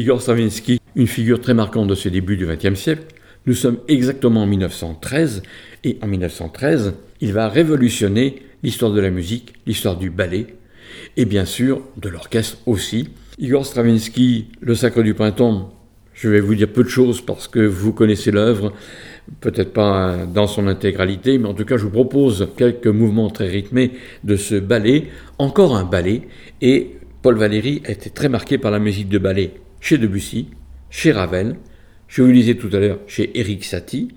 Igor 0.01 0.23
Stravinsky, 0.23 0.81
une 0.97 1.07
figure 1.07 1.43
très 1.43 1.53
marquante 1.53 1.87
de 1.87 1.95
ce 1.95 2.09
début 2.09 2.39
du 2.39 2.47
XXe 2.47 2.75
siècle. 2.75 3.03
Nous 3.45 3.53
sommes 3.53 3.77
exactement 3.87 4.45
en 4.45 4.47
1913, 4.47 5.43
et 5.85 5.99
en 6.01 6.07
1913, 6.07 6.95
il 7.21 7.35
va 7.35 7.51
révolutionner 7.51 8.37
l'histoire 8.63 8.93
de 8.93 9.01
la 9.01 9.11
musique, 9.11 9.53
l'histoire 9.67 9.99
du 9.99 10.09
ballet, 10.09 10.47
et 11.19 11.27
bien 11.27 11.45
sûr 11.45 11.83
de 11.99 12.09
l'orchestre 12.09 12.57
aussi. 12.65 13.11
Igor 13.39 13.67
Stravinsky, 13.67 14.47
Le 14.63 14.75
Sacre 14.75 15.03
du 15.03 15.13
Printemps, 15.13 15.75
je 16.15 16.31
vais 16.31 16.41
vous 16.41 16.55
dire 16.55 16.73
peu 16.73 16.83
de 16.83 16.89
choses 16.89 17.21
parce 17.21 17.47
que 17.47 17.61
vous 17.61 17.93
connaissez 17.93 18.31
l'œuvre, 18.31 18.73
peut-être 19.43 19.75
pas 19.75 20.25
dans 20.25 20.47
son 20.47 20.67
intégralité, 20.67 21.37
mais 21.37 21.49
en 21.49 21.55
tout 21.55 21.67
cas 21.67 21.77
je 21.77 21.85
vous 21.85 21.91
propose 21.91 22.49
quelques 22.57 22.87
mouvements 22.87 23.29
très 23.29 23.49
rythmés 23.49 23.91
de 24.25 24.37
ce 24.37 24.55
ballet, 24.55 25.09
encore 25.37 25.77
un 25.77 25.85
ballet, 25.85 26.23
et 26.63 26.97
Paul 27.21 27.37
Valéry 27.37 27.83
était 27.87 28.09
très 28.09 28.31
marqué 28.31 28.57
par 28.57 28.71
la 28.71 28.79
musique 28.79 29.11
de 29.11 29.19
ballet 29.19 29.53
chez 29.81 29.99
Debussy, 29.99 30.49
chez 30.91 31.13
Ravel, 31.13 31.57
je 32.09 32.23
vous 32.23 32.29
le 32.29 32.35
disais 32.35 32.55
tout 32.55 32.71
à 32.73 32.79
l'heure, 32.79 33.01
chez 33.07 33.39
Eric 33.39 33.65
Satie, 33.65 34.09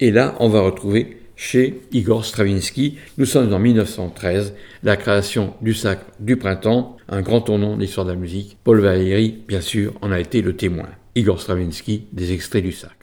et 0.00 0.10
là, 0.10 0.34
on 0.40 0.48
va 0.48 0.60
retrouver 0.60 1.18
chez 1.36 1.80
Igor 1.92 2.24
Stravinsky. 2.24 2.98
Nous 3.18 3.26
sommes 3.26 3.52
en 3.52 3.58
1913, 3.58 4.54
la 4.82 4.96
création 4.96 5.54
du 5.60 5.74
Sacre 5.74 6.06
du 6.18 6.36
Printemps, 6.36 6.96
un 7.08 7.20
grand 7.20 7.42
tournant 7.42 7.76
de 7.76 7.82
l'histoire 7.82 8.06
de 8.06 8.12
la 8.12 8.18
musique. 8.18 8.58
Paul 8.64 8.80
Valéry, 8.80 9.42
bien 9.46 9.60
sûr, 9.60 9.94
en 10.00 10.10
a 10.10 10.18
été 10.18 10.42
le 10.42 10.56
témoin. 10.56 10.88
Igor 11.14 11.40
Stravinsky, 11.40 12.06
des 12.12 12.32
extraits 12.32 12.64
du 12.64 12.72
Sacre. 12.72 12.95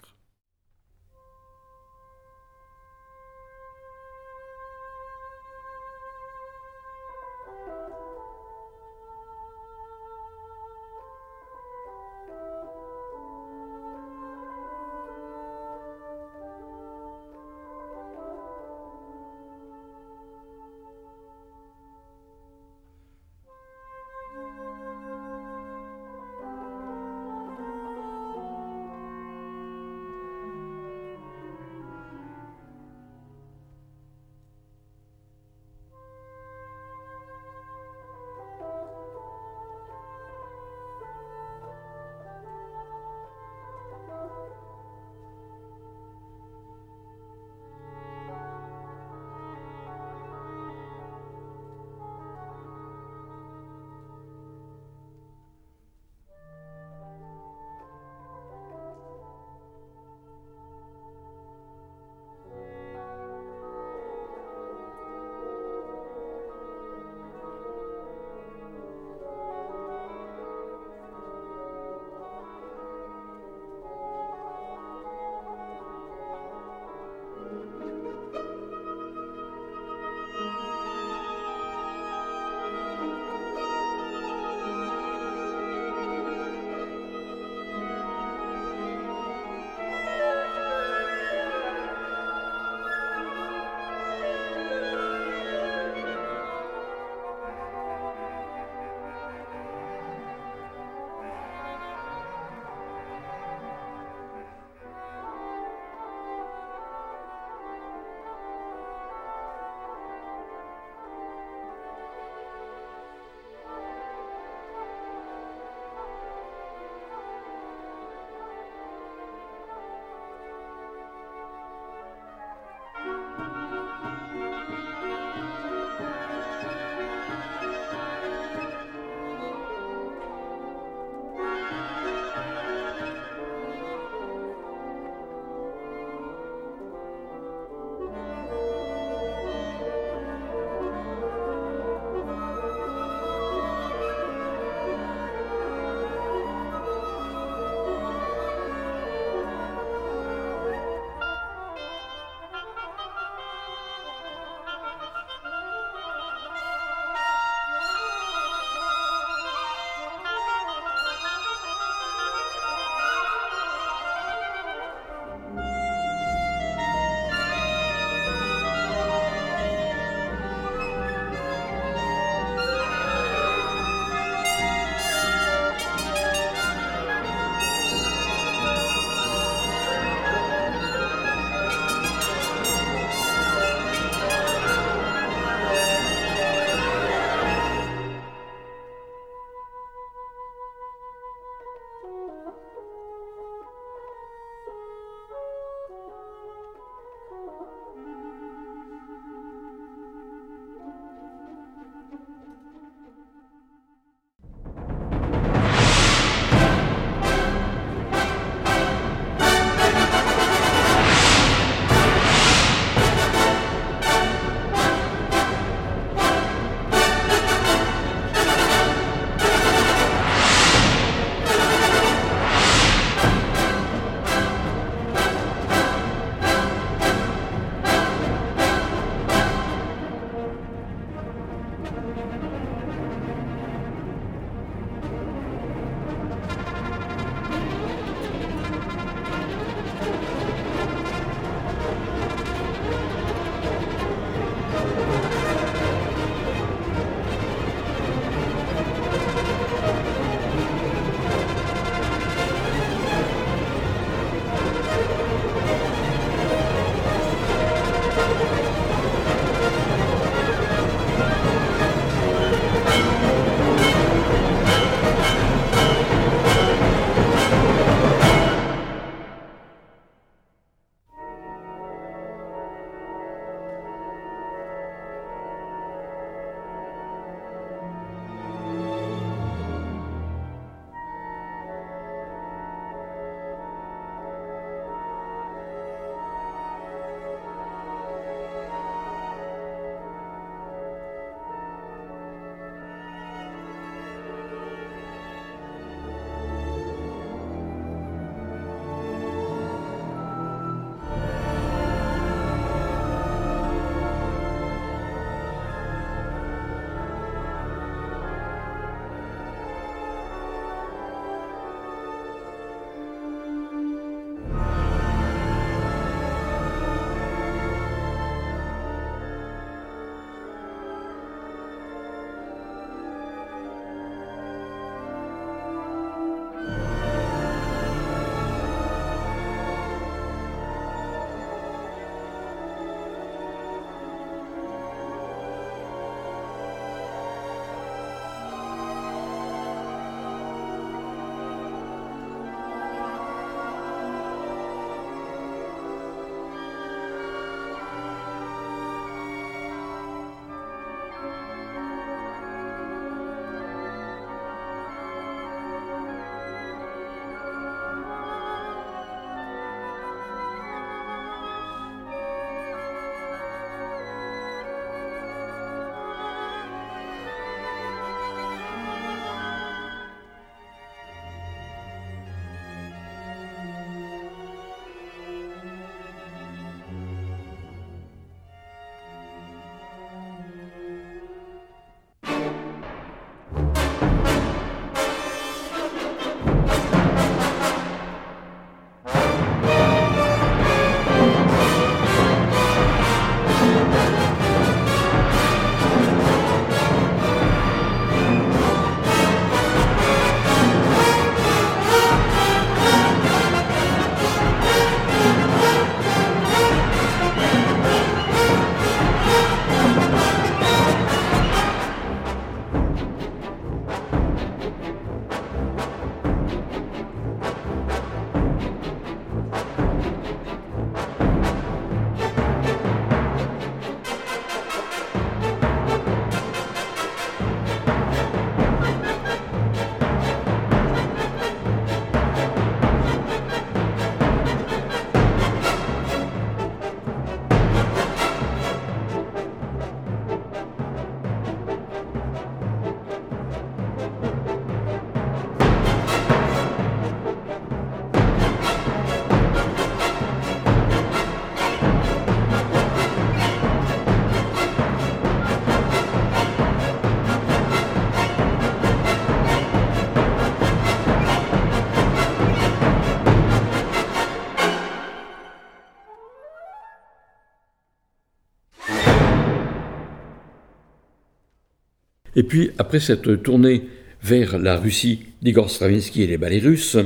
Et 472.44 472.46
puis, 472.46 472.72
après 472.78 473.00
cette 473.00 473.42
tournée 473.42 473.84
vers 474.22 474.60
la 474.60 474.76
Russie 474.76 475.28
d'Igor 475.42 475.72
Stravinsky 475.72 476.24
et 476.24 476.28
les 476.28 476.38
ballets 476.38 476.60
russes, 476.60 476.98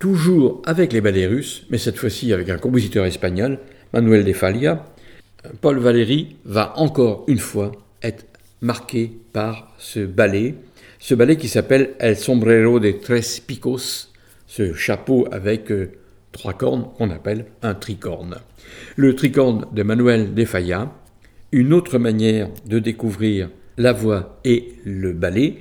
toujours 0.00 0.62
avec 0.66 0.92
les 0.92 1.00
ballets 1.00 1.28
russes, 1.28 1.64
mais 1.70 1.78
cette 1.78 1.96
fois-ci 1.96 2.32
avec 2.32 2.48
un 2.48 2.58
compositeur 2.58 3.04
espagnol, 3.04 3.60
Manuel 3.92 4.24
de 4.24 4.32
Falla, 4.32 4.84
Paul 5.60 5.78
Valéry 5.78 6.34
va 6.44 6.76
encore 6.76 7.24
une 7.28 7.38
fois 7.38 7.70
être 8.02 8.26
marqué 8.62 9.12
par 9.32 9.72
ce 9.78 10.00
ballet, 10.00 10.56
ce 10.98 11.14
ballet 11.14 11.36
qui 11.36 11.46
s'appelle 11.46 11.90
El 12.00 12.16
sombrero 12.16 12.80
de 12.80 12.90
tres 12.90 13.38
picos, 13.46 14.10
ce 14.48 14.74
chapeau 14.74 15.28
avec 15.30 15.70
euh, 15.70 15.92
trois 16.32 16.54
cornes 16.54 16.88
qu'on 16.98 17.10
appelle 17.10 17.44
un 17.62 17.74
tricorne. 17.74 18.38
Le 18.96 19.14
tricorne 19.14 19.66
de 19.72 19.84
Manuel 19.84 20.34
de 20.34 20.44
Falla, 20.44 20.92
une 21.52 21.72
autre 21.74 21.96
manière 21.98 22.48
de 22.66 22.80
découvrir 22.80 23.50
la 23.80 23.92
voix 23.94 24.38
et 24.44 24.74
le 24.84 25.14
ballet, 25.14 25.54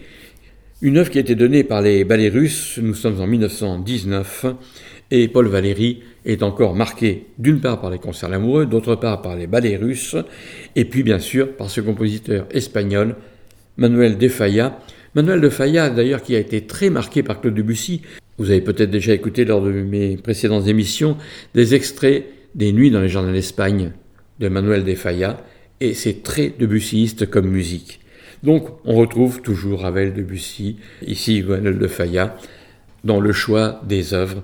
une 0.81 0.97
œuvre 0.97 1.09
qui 1.09 1.17
a 1.17 1.21
été 1.21 1.35
donnée 1.35 1.63
par 1.63 1.81
les 1.81 2.03
ballets 2.03 2.27
russes, 2.27 2.77
nous 2.81 2.93
sommes 2.93 3.21
en 3.21 3.27
1919, 3.27 4.45
et 5.11 5.29
Paul 5.29 5.47
Valéry 5.47 6.01
est 6.25 6.43
encore 6.43 6.75
marqué 6.75 7.27
d'une 7.37 7.61
part 7.61 7.79
par 7.79 7.89
les 7.89 7.97
concerts 7.97 8.33
amoureux, 8.33 8.65
d'autre 8.65 8.95
part 8.95 9.21
par 9.21 9.37
les 9.37 9.47
ballets 9.47 9.77
russes, 9.77 10.17
et 10.75 10.83
puis 10.83 11.03
bien 11.03 11.19
sûr 11.19 11.55
par 11.55 11.69
ce 11.69 11.79
compositeur 11.79 12.45
espagnol, 12.51 13.15
Manuel 13.77 14.17
de 14.17 14.27
Falla. 14.27 14.79
Manuel 15.15 15.39
de 15.39 15.49
Falla, 15.49 15.89
d'ailleurs, 15.89 16.21
qui 16.21 16.35
a 16.35 16.39
été 16.39 16.61
très 16.61 16.89
marqué 16.89 17.23
par 17.23 17.39
Claude 17.39 17.55
Debussy. 17.55 18.01
Vous 18.37 18.51
avez 18.51 18.61
peut-être 18.61 18.91
déjà 18.91 19.13
écouté 19.13 19.45
lors 19.45 19.61
de 19.61 19.71
mes 19.71 20.17
précédentes 20.17 20.67
émissions 20.67 21.15
des 21.55 21.73
extraits 21.73 22.25
des 22.53 22.73
Nuits 22.73 22.91
dans 22.91 23.01
les 23.01 23.09
jardins 23.09 23.31
d'Espagne 23.31 23.93
de 24.39 24.49
Manuel 24.49 24.83
de 24.83 24.95
Falla, 24.95 25.37
et 25.79 25.93
c'est 25.93 26.21
très 26.21 26.53
Debussyiste 26.59 27.29
comme 27.29 27.47
musique. 27.47 28.01
Donc 28.43 28.69
on 28.85 28.95
retrouve 28.95 29.41
toujours 29.41 29.81
Ravel, 29.81 30.13
Debussy, 30.13 30.77
ici 31.05 31.43
Manuel 31.43 31.77
de 31.77 31.87
Falla, 31.87 32.37
dans 33.03 33.19
le 33.19 33.31
choix 33.31 33.81
des 33.85 34.13
œuvres 34.13 34.43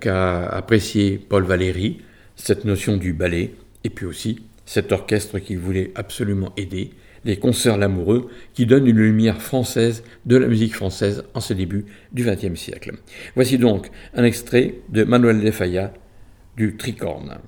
qu'a 0.00 0.46
apprécié 0.46 1.18
Paul 1.18 1.44
Valéry, 1.44 1.98
cette 2.34 2.64
notion 2.64 2.96
du 2.96 3.12
ballet, 3.12 3.52
et 3.84 3.90
puis 3.90 4.06
aussi 4.06 4.40
cet 4.64 4.90
orchestre 4.92 5.38
qui 5.38 5.54
voulait 5.54 5.92
absolument 5.94 6.52
aider, 6.56 6.90
les 7.24 7.38
concerts 7.38 7.78
l'amoureux, 7.78 8.30
qui 8.54 8.66
donnent 8.66 8.86
une 8.86 8.98
lumière 8.98 9.40
française 9.40 10.02
de 10.26 10.36
la 10.36 10.46
musique 10.46 10.74
française 10.74 11.24
en 11.34 11.40
ce 11.40 11.54
début 11.54 11.84
du 12.12 12.24
XXe 12.24 12.58
siècle. 12.58 12.92
Voici 13.34 13.58
donc 13.58 13.90
un 14.14 14.24
extrait 14.24 14.76
de 14.88 15.04
Manuel 15.04 15.42
de 15.42 15.50
Falla 15.50 15.92
du 16.56 16.76
Tricorne. 16.76 17.38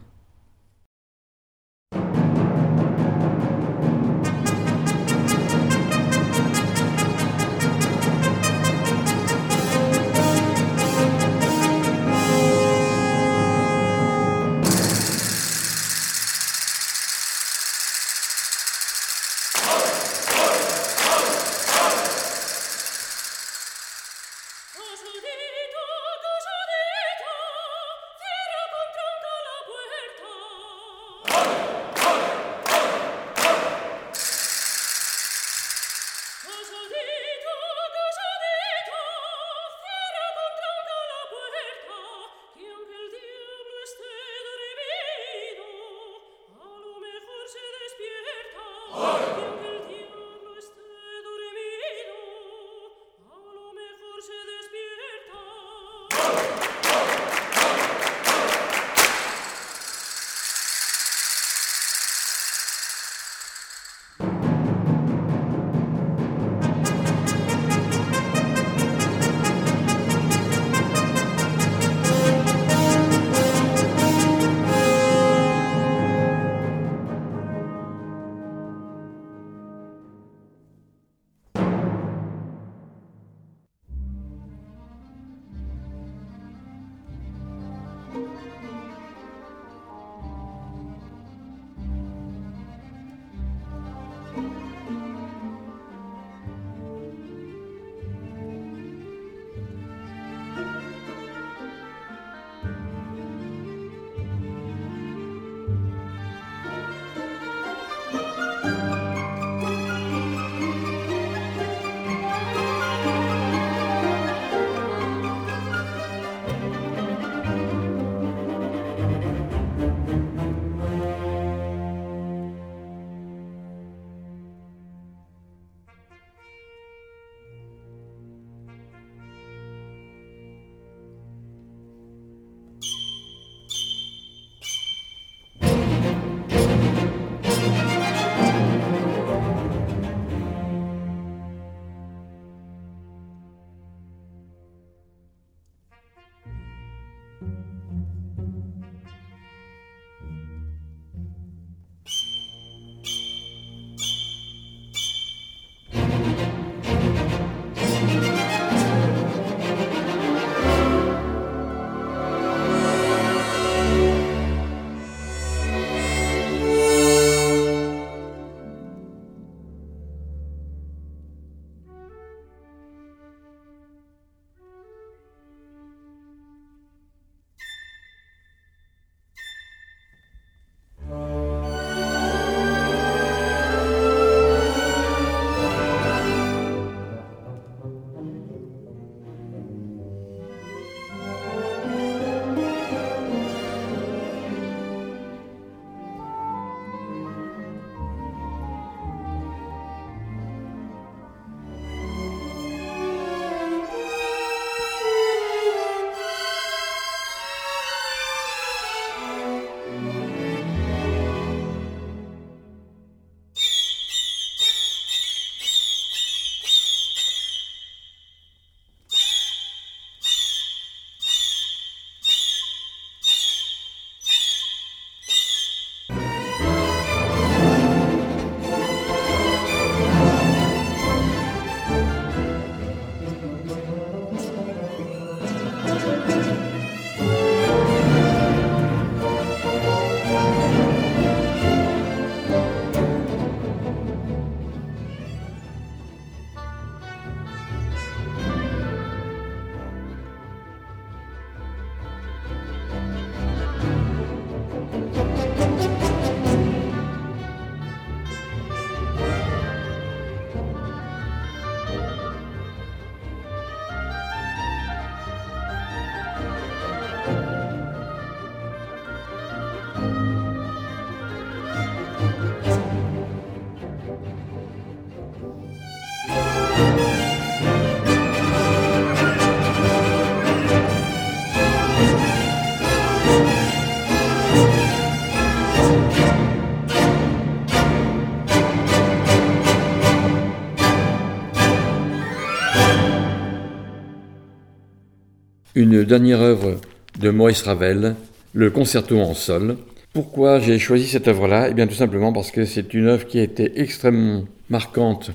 Une 295.78 296.02
dernière 296.02 296.40
œuvre 296.40 296.80
de 297.20 297.30
Maurice 297.30 297.62
Ravel, 297.62 298.16
le 298.52 298.68
concerto 298.68 299.16
en 299.20 299.32
sol. 299.32 299.76
Pourquoi 300.12 300.58
j'ai 300.58 300.76
choisi 300.80 301.06
cette 301.06 301.28
œuvre-là? 301.28 301.68
Eh 301.70 301.74
bien 301.74 301.86
tout 301.86 301.94
simplement 301.94 302.32
parce 302.32 302.50
que 302.50 302.64
c'est 302.64 302.94
une 302.94 303.06
œuvre 303.06 303.28
qui 303.28 303.38
a 303.38 303.44
été 303.44 303.80
extrêmement 303.80 304.42
marquante 304.70 305.30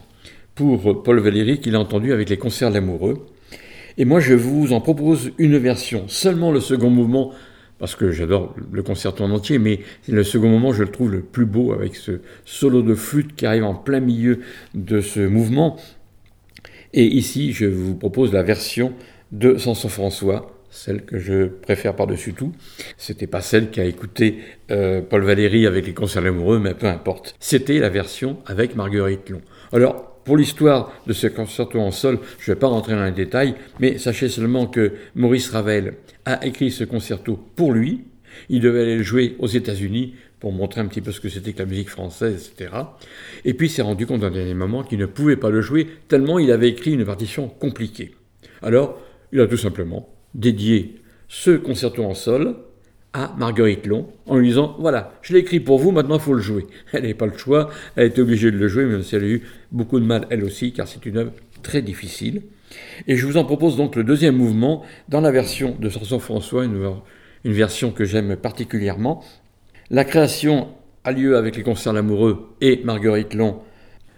pour 0.53 1.01
Paul 1.01 1.21
Valéry 1.21 1.61
qu'il 1.61 1.75
a 1.75 1.79
entendu 1.79 2.11
avec 2.11 2.29
les 2.29 2.35
concerts 2.35 2.71
l'amoureux. 2.71 3.25
Et 3.97 4.03
moi 4.03 4.19
je 4.19 4.33
vous 4.33 4.73
en 4.73 4.81
propose 4.81 5.31
une 5.37 5.57
version, 5.57 6.09
seulement 6.09 6.51
le 6.51 6.59
second 6.59 6.89
mouvement, 6.89 7.31
parce 7.79 7.95
que 7.95 8.11
j'adore 8.11 8.53
le 8.69 8.83
concerto 8.83 9.23
en 9.23 9.31
entier, 9.31 9.59
mais 9.59 9.79
le 10.09 10.25
second 10.25 10.49
mouvement 10.49 10.73
je 10.73 10.83
le 10.83 10.91
trouve 10.91 11.13
le 11.13 11.21
plus 11.21 11.45
beau 11.45 11.71
avec 11.71 11.95
ce 11.95 12.19
solo 12.43 12.81
de 12.81 12.95
flûte 12.95 13.33
qui 13.37 13.45
arrive 13.45 13.63
en 13.63 13.75
plein 13.75 14.01
milieu 14.01 14.41
de 14.73 14.99
ce 14.99 15.21
mouvement. 15.21 15.77
Et 16.93 17.05
ici 17.05 17.53
je 17.53 17.65
vous 17.65 17.95
propose 17.95 18.33
la 18.33 18.43
version 18.43 18.91
de 19.33 19.57
Samson 19.57 19.89
François, 19.89 20.55
celle 20.69 21.03
que 21.03 21.19
je 21.19 21.45
préfère 21.47 21.95
par-dessus 21.95 22.33
tout. 22.33 22.53
C'était 22.97 23.27
pas 23.27 23.41
celle 23.41 23.69
qui 23.71 23.81
a 23.81 23.85
écouté 23.85 24.39
euh, 24.71 25.01
Paul 25.01 25.23
Valéry 25.23 25.67
avec 25.67 25.85
les 25.85 25.93
concerts 25.93 26.25
amoureux, 26.25 26.59
mais 26.59 26.73
peu 26.73 26.87
importe. 26.87 27.35
C'était 27.39 27.79
la 27.79 27.89
version 27.89 28.37
avec 28.45 28.75
Marguerite 28.75 29.29
Long. 29.29 29.41
Alors, 29.71 30.21
pour 30.23 30.37
l'histoire 30.37 30.93
de 31.05 31.13
ce 31.13 31.27
concerto 31.27 31.79
en 31.79 31.91
sol, 31.91 32.19
je 32.39 32.49
ne 32.49 32.55
vais 32.55 32.59
pas 32.59 32.67
rentrer 32.67 32.93
dans 32.93 33.03
les 33.03 33.11
détails, 33.11 33.55
mais 33.79 33.97
sachez 33.97 34.29
seulement 34.29 34.67
que 34.67 34.93
Maurice 35.15 35.49
Ravel 35.49 35.95
a 36.25 36.45
écrit 36.45 36.71
ce 36.71 36.83
concerto 36.83 37.37
pour 37.55 37.73
lui. 37.73 38.05
Il 38.49 38.61
devait 38.61 38.81
aller 38.81 38.97
le 38.97 39.03
jouer 39.03 39.35
aux 39.39 39.47
États-Unis 39.47 40.15
pour 40.39 40.53
montrer 40.53 40.81
un 40.81 40.87
petit 40.87 41.01
peu 41.01 41.11
ce 41.11 41.19
que 41.19 41.29
c'était 41.29 41.53
que 41.53 41.59
la 41.59 41.65
musique 41.65 41.89
française, 41.89 42.51
etc. 42.53 42.71
Et 43.45 43.53
puis 43.53 43.69
s'est 43.69 43.81
rendu 43.81 44.05
compte 44.05 44.23
à 44.23 44.27
un 44.27 44.31
dernier 44.31 44.53
moment 44.53 44.83
qu'il 44.83 44.99
ne 44.99 45.05
pouvait 45.05 45.37
pas 45.37 45.49
le 45.49 45.61
jouer 45.61 45.87
tellement 46.07 46.39
il 46.39 46.51
avait 46.51 46.69
écrit 46.69 46.93
une 46.93 47.05
partition 47.05 47.47
compliquée. 47.47 48.13
Alors, 48.61 48.99
il 49.33 49.41
a 49.41 49.47
tout 49.47 49.57
simplement 49.57 50.07
dédié 50.35 51.01
ce 51.27 51.51
concerto 51.51 52.03
en 52.03 52.13
sol 52.13 52.55
à 53.13 53.33
Marguerite 53.37 53.87
Long 53.87 54.07
en 54.27 54.37
lui 54.37 54.47
disant 54.47 54.75
Voilà, 54.79 55.13
je 55.21 55.33
l'ai 55.33 55.39
écrit 55.39 55.59
pour 55.59 55.79
vous, 55.79 55.91
maintenant 55.91 56.15
il 56.15 56.21
faut 56.21 56.33
le 56.33 56.41
jouer. 56.41 56.65
Elle 56.93 57.01
n'avait 57.01 57.13
pas 57.15 57.25
le 57.25 57.37
choix, 57.37 57.69
elle 57.95 58.07
était 58.07 58.21
obligée 58.21 58.51
de 58.51 58.57
le 58.57 58.67
jouer, 58.67 58.85
même 58.85 59.03
si 59.03 59.15
elle 59.15 59.23
a 59.23 59.27
eu 59.27 59.43
beaucoup 59.71 59.99
de 59.99 60.05
mal 60.05 60.27
elle 60.29 60.43
aussi, 60.43 60.71
car 60.71 60.87
c'est 60.87 61.05
une 61.05 61.17
œuvre 61.17 61.33
très 61.63 61.81
difficile. 61.81 62.43
Et 63.07 63.17
je 63.17 63.25
vous 63.25 63.37
en 63.37 63.43
propose 63.43 63.75
donc 63.75 63.95
le 63.95 64.03
deuxième 64.03 64.35
mouvement 64.35 64.83
dans 65.09 65.21
la 65.21 65.31
version 65.31 65.75
de 65.79 65.89
Samson 65.89 66.19
François, 66.19 66.65
une, 66.65 66.91
une 67.43 67.53
version 67.53 67.91
que 67.91 68.05
j'aime 68.05 68.35
particulièrement. 68.35 69.23
La 69.89 70.05
création 70.05 70.69
a 71.03 71.11
lieu 71.11 71.37
avec 71.37 71.55
les 71.55 71.63
concerts 71.63 71.93
l'amoureux 71.93 72.55
et 72.61 72.81
Marguerite 72.83 73.33
Long 73.33 73.61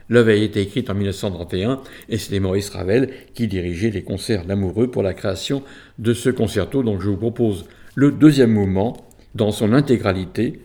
L'œuvre 0.10 0.30
a 0.30 0.34
été 0.34 0.62
écrite 0.62 0.90
en 0.90 0.94
1931 0.94 1.82
et 2.10 2.18
c'était 2.18 2.40
Maurice 2.40 2.70
Ravel 2.70 3.12
qui 3.34 3.48
dirigeait 3.48 3.90
les 3.90 4.04
concerts 4.04 4.46
d'amoureux 4.46 4.90
pour 4.90 5.04
la 5.04 5.14
création 5.14 5.64
de 5.98 6.14
ce 6.14 6.30
concerto. 6.30 6.84
Donc 6.84 7.02
je 7.02 7.10
vous 7.10 7.18
propose 7.18 7.66
le 7.96 8.12
deuxième 8.12 8.52
mouvement 8.52 8.98
dans 9.34 9.52
son 9.52 9.74
intégralité 9.74 10.60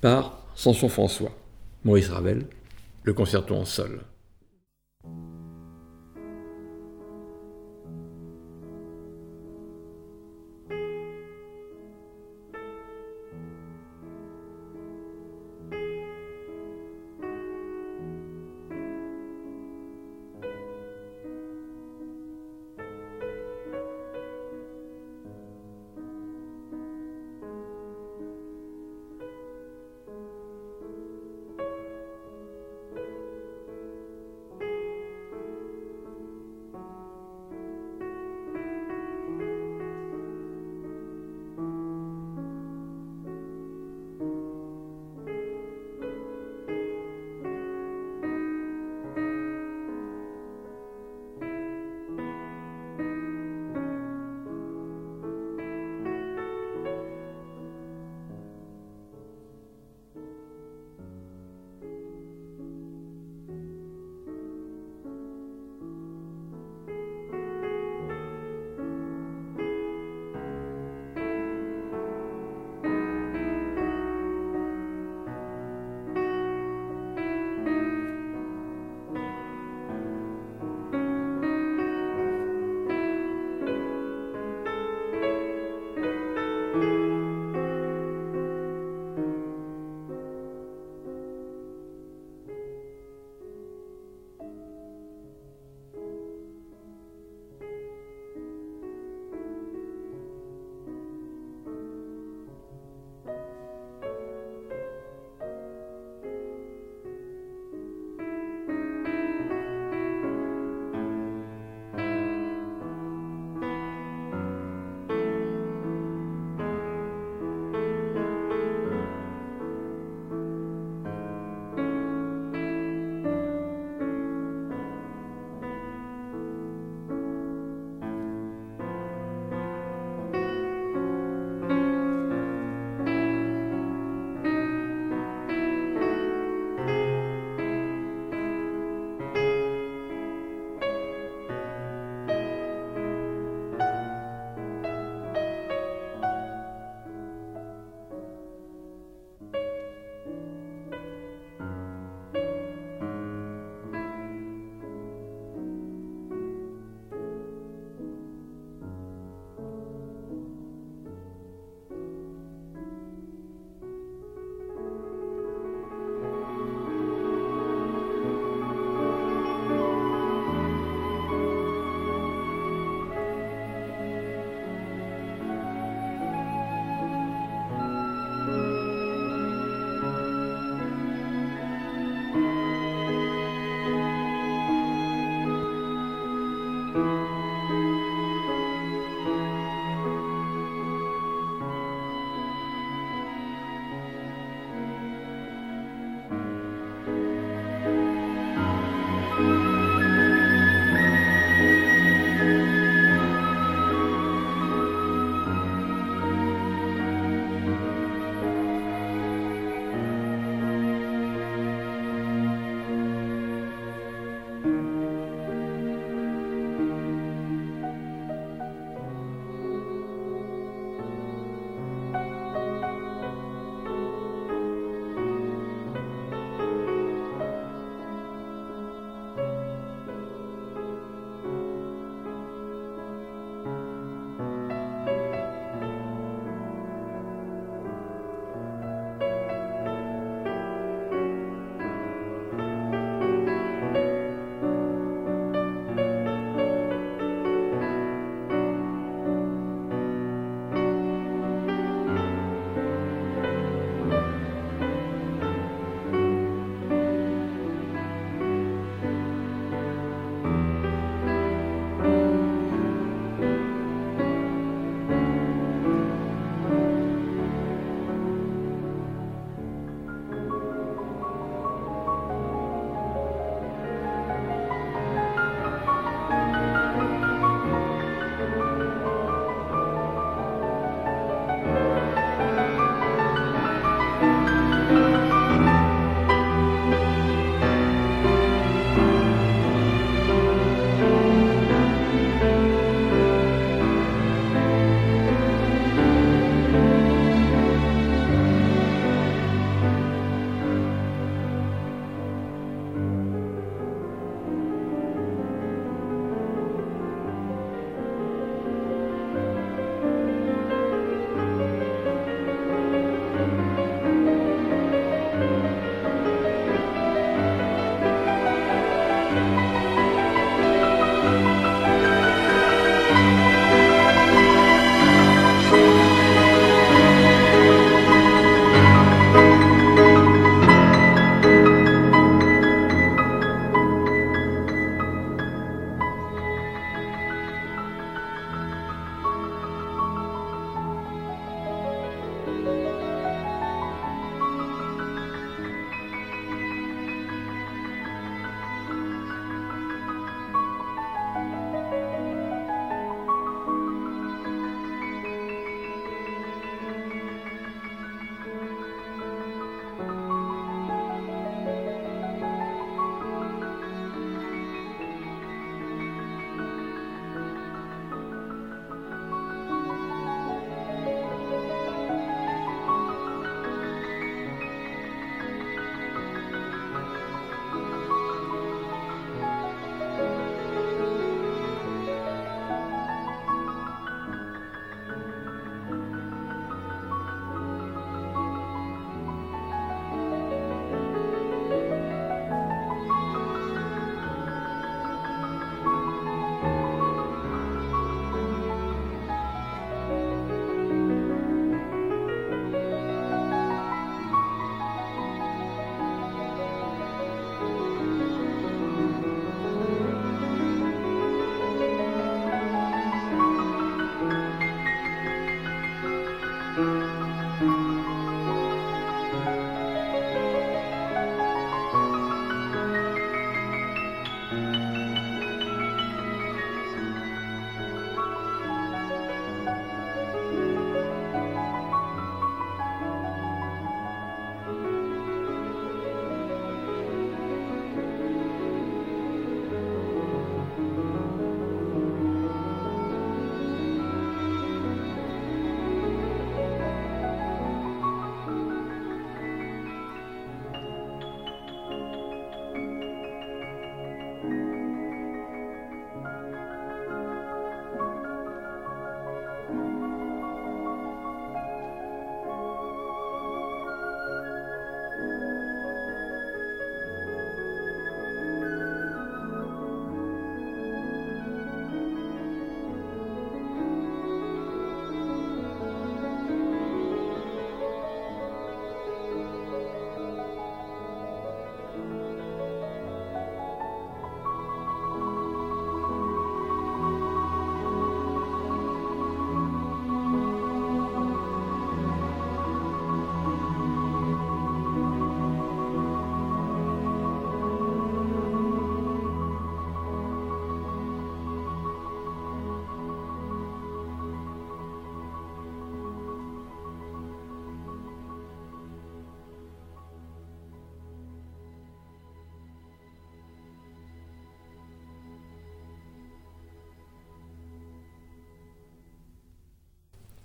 par 0.00 0.46
Samson 0.54 0.88
François. 0.88 1.36
Maurice 1.84 2.08
Ravel, 2.08 2.46
le 3.04 3.12
concerto 3.12 3.54
en 3.54 3.64
sol. 3.64 4.00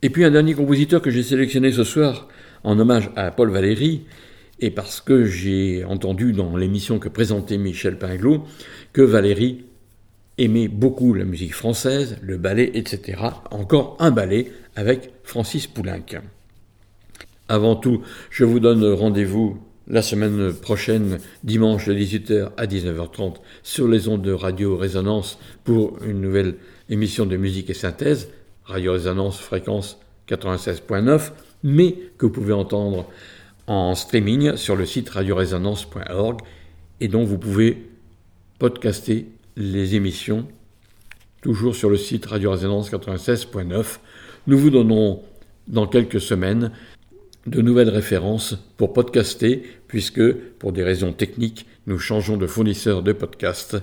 Et 0.03 0.10
puis 0.10 0.26
un 0.26 0.32
dernier 0.32 0.56
compositeur 0.56 1.02
que 1.02 1.11
j'ai 1.11 1.22
sélectionné 1.22 1.72
ce 1.72 1.84
soir 1.84 2.28
en 2.64 2.80
hommage 2.80 3.11
à 3.15 3.30
Paul 3.30 3.52
Valéry, 3.52 4.02
et 4.60 4.72
parce 4.72 4.99
que 4.99 5.26
j'ai 5.26 5.84
entendu 5.84 6.34
dans 6.34 6.56
l'émission 6.57 6.99
que 6.99 7.10
présentait 7.10 7.57
Michel 7.57 7.98
Pinglot 7.98 8.45
que 8.94 9.02
Valéry 9.02 9.65
aimait 10.38 10.68
beaucoup 10.68 11.14
la 11.14 11.26
musique 11.26 11.53
française, 11.53 12.18
le 12.22 12.38
ballet, 12.38 12.72
etc. 12.73 13.22
Encore 13.52 13.95
un 13.99 14.11
ballet 14.11 14.52
avec 14.76 15.11
Francis 15.23 15.68
Poulenc. 15.68 16.22
Avant 17.48 17.76
tout, 17.76 18.02
je 18.30 18.44
vous 18.44 18.60
donne 18.60 18.84
rendez-vous 18.94 19.60
la 19.88 20.02
semaine 20.02 20.53
prochaine, 20.53 21.19
dimanche 21.44 21.88
de 21.88 21.94
18h 21.94 22.52
à 22.57 22.65
19h30, 22.65 23.36
sur 23.61 23.88
les 23.88 24.07
ondes 24.07 24.22
de 24.22 24.32
Radio 24.32 24.78
Résonance 24.78 25.38
pour 25.64 26.02
une 26.03 26.22
nouvelle 26.22 26.56
émission 26.90 27.26
de 27.26 27.38
musique 27.38 27.69
et 27.69 27.76
synthèse, 27.76 28.30
Radio 28.72 28.93
Résonance 28.93 29.39
fréquence 29.39 29.99
96.9, 30.30 31.31
mais 31.64 31.95
que 32.18 32.26
vous 32.26 32.31
pouvez 32.31 32.53
entendre 32.53 33.06
en 33.68 33.95
streaming 33.95 34.56
sur 34.56 34.76
le 34.76 34.85
site 34.85 35.10
radioresonance.org 35.10 36.39
et 36.99 37.07
dont 37.07 37.23
vous 37.23 37.38
pouvez 37.38 37.89
podcaster 38.60 39.27
les 39.57 39.95
émissions 39.95 40.48
toujours 41.41 41.76
sur 41.76 41.89
le 41.89 41.98
site 41.98 42.26
Radio 42.26 42.52
Résonance 42.52 42.91
96.9. 42.91 43.98
Nous 44.48 44.57
vous 44.57 44.69
donnons 44.69 45.22
dans 45.68 45.88
quelques 45.88 46.22
semaines 46.22 46.72
de 47.48 47.61
nouvelles 47.61 47.89
références 47.89 48.56
pour 48.77 48.93
podcaster, 48.93 49.64
puisque 49.91 50.34
pour 50.57 50.72
des 50.72 50.84
raisons 50.84 51.11
techniques, 51.11 51.65
nous 51.85 51.99
changeons 51.99 52.38
de 52.38 52.47
fournisseur 52.47 53.03
de 53.03 53.11
podcast 53.11 53.76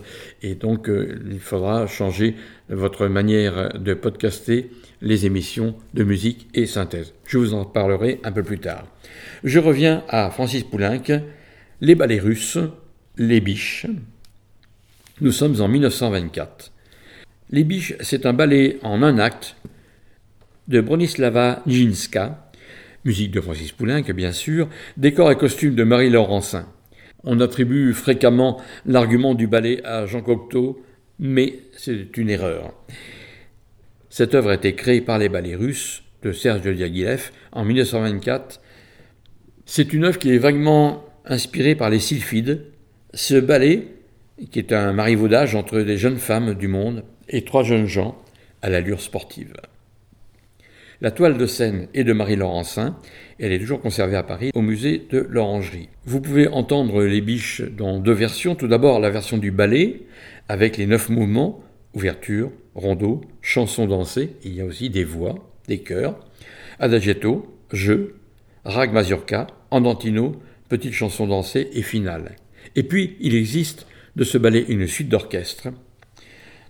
et 0.42 0.54
donc 0.54 0.88
euh, 0.88 1.20
il 1.30 1.38
faudra 1.38 1.86
changer 1.86 2.34
votre 2.70 3.08
manière 3.08 3.78
de 3.78 3.92
podcaster 3.92 4.70
les 5.02 5.26
émissions 5.26 5.74
de 5.92 6.04
musique 6.04 6.48
et 6.54 6.64
synthèse. 6.64 7.12
Je 7.26 7.36
vous 7.36 7.52
en 7.52 7.66
parlerai 7.66 8.20
un 8.24 8.32
peu 8.32 8.42
plus 8.42 8.58
tard. 8.58 8.86
Je 9.44 9.58
reviens 9.58 10.02
à 10.08 10.30
Francis 10.30 10.64
Poulenc, 10.64 11.20
les 11.82 11.94
ballets 11.94 12.20
russes, 12.20 12.56
les 13.18 13.42
biches. 13.42 13.84
Nous 15.20 15.32
sommes 15.32 15.60
en 15.60 15.68
1924. 15.68 16.72
Les 17.50 17.64
biches, 17.64 17.96
c'est 18.00 18.24
un 18.24 18.32
ballet 18.32 18.78
en 18.82 19.02
un 19.02 19.18
acte 19.18 19.56
de 20.68 20.80
Bronislava 20.80 21.62
Nijinska, 21.66 22.47
musique 23.04 23.30
de 23.30 23.40
Francis 23.40 23.72
Poulenc 23.72 24.02
bien 24.14 24.32
sûr, 24.32 24.68
décor 24.96 25.30
et 25.30 25.36
costume 25.36 25.74
de 25.74 25.84
Marie 25.84 26.10
Laurencin. 26.10 26.66
On 27.24 27.40
attribue 27.40 27.92
fréquemment 27.92 28.60
l'argument 28.86 29.34
du 29.34 29.46
ballet 29.46 29.84
à 29.84 30.06
Jean 30.06 30.22
Cocteau, 30.22 30.82
mais 31.18 31.54
c'est 31.76 32.16
une 32.16 32.30
erreur. 32.30 32.74
Cette 34.10 34.34
œuvre 34.34 34.50
a 34.50 34.54
été 34.54 34.74
créée 34.74 35.00
par 35.00 35.18
les 35.18 35.28
ballets 35.28 35.56
russes 35.56 36.02
de 36.22 36.32
Serge 36.32 36.62
Diaghilev 36.62 37.30
en 37.52 37.64
1924. 37.64 38.60
C'est 39.66 39.92
une 39.92 40.04
œuvre 40.04 40.18
qui 40.18 40.32
est 40.32 40.38
vaguement 40.38 41.04
inspirée 41.24 41.74
par 41.74 41.90
les 41.90 42.00
sylphides. 42.00 42.64
Ce 43.14 43.34
ballet, 43.34 43.88
qui 44.50 44.58
est 44.58 44.72
un 44.72 44.92
marivaudage 44.92 45.54
entre 45.54 45.80
des 45.80 45.98
jeunes 45.98 46.18
femmes 46.18 46.54
du 46.54 46.68
monde 46.68 47.04
et 47.28 47.44
trois 47.44 47.64
jeunes 47.64 47.86
gens 47.86 48.16
à 48.62 48.70
l'allure 48.70 49.00
sportive. 49.00 49.52
La 51.00 51.12
toile 51.12 51.38
de 51.38 51.46
scène 51.46 51.86
est 51.94 52.02
de 52.02 52.12
Marie 52.12 52.34
Laurencin, 52.34 52.96
elle 53.38 53.52
est 53.52 53.60
toujours 53.60 53.80
conservée 53.80 54.16
à 54.16 54.24
Paris 54.24 54.50
au 54.52 54.62
musée 54.62 55.06
de 55.10 55.24
l'Orangerie. 55.30 55.88
Vous 56.04 56.20
pouvez 56.20 56.48
entendre 56.48 57.04
les 57.04 57.20
biches 57.20 57.62
dans 57.62 58.00
deux 58.00 58.12
versions. 58.12 58.56
Tout 58.56 58.66
d'abord 58.66 58.98
la 58.98 59.10
version 59.10 59.38
du 59.38 59.52
ballet, 59.52 60.02
avec 60.48 60.76
les 60.76 60.86
neuf 60.86 61.08
mouvements, 61.08 61.62
ouverture, 61.94 62.50
rondeau, 62.74 63.20
chanson 63.42 63.86
dansée, 63.86 64.30
il 64.42 64.54
y 64.54 64.60
a 64.60 64.64
aussi 64.64 64.90
des 64.90 65.04
voix, 65.04 65.36
des 65.68 65.78
chœurs, 65.78 66.18
adagietto, 66.80 67.46
jeu, 67.72 68.16
rag 68.64 68.92
mazurka, 68.92 69.46
andantino, 69.70 70.34
petite 70.68 70.94
chanson 70.94 71.28
dansée 71.28 71.68
et 71.74 71.82
finale. 71.82 72.34
Et 72.74 72.82
puis, 72.82 73.16
il 73.20 73.36
existe 73.36 73.86
de 74.16 74.24
ce 74.24 74.36
ballet 74.36 74.64
une 74.68 74.88
suite 74.88 75.08
d'orchestre, 75.08 75.68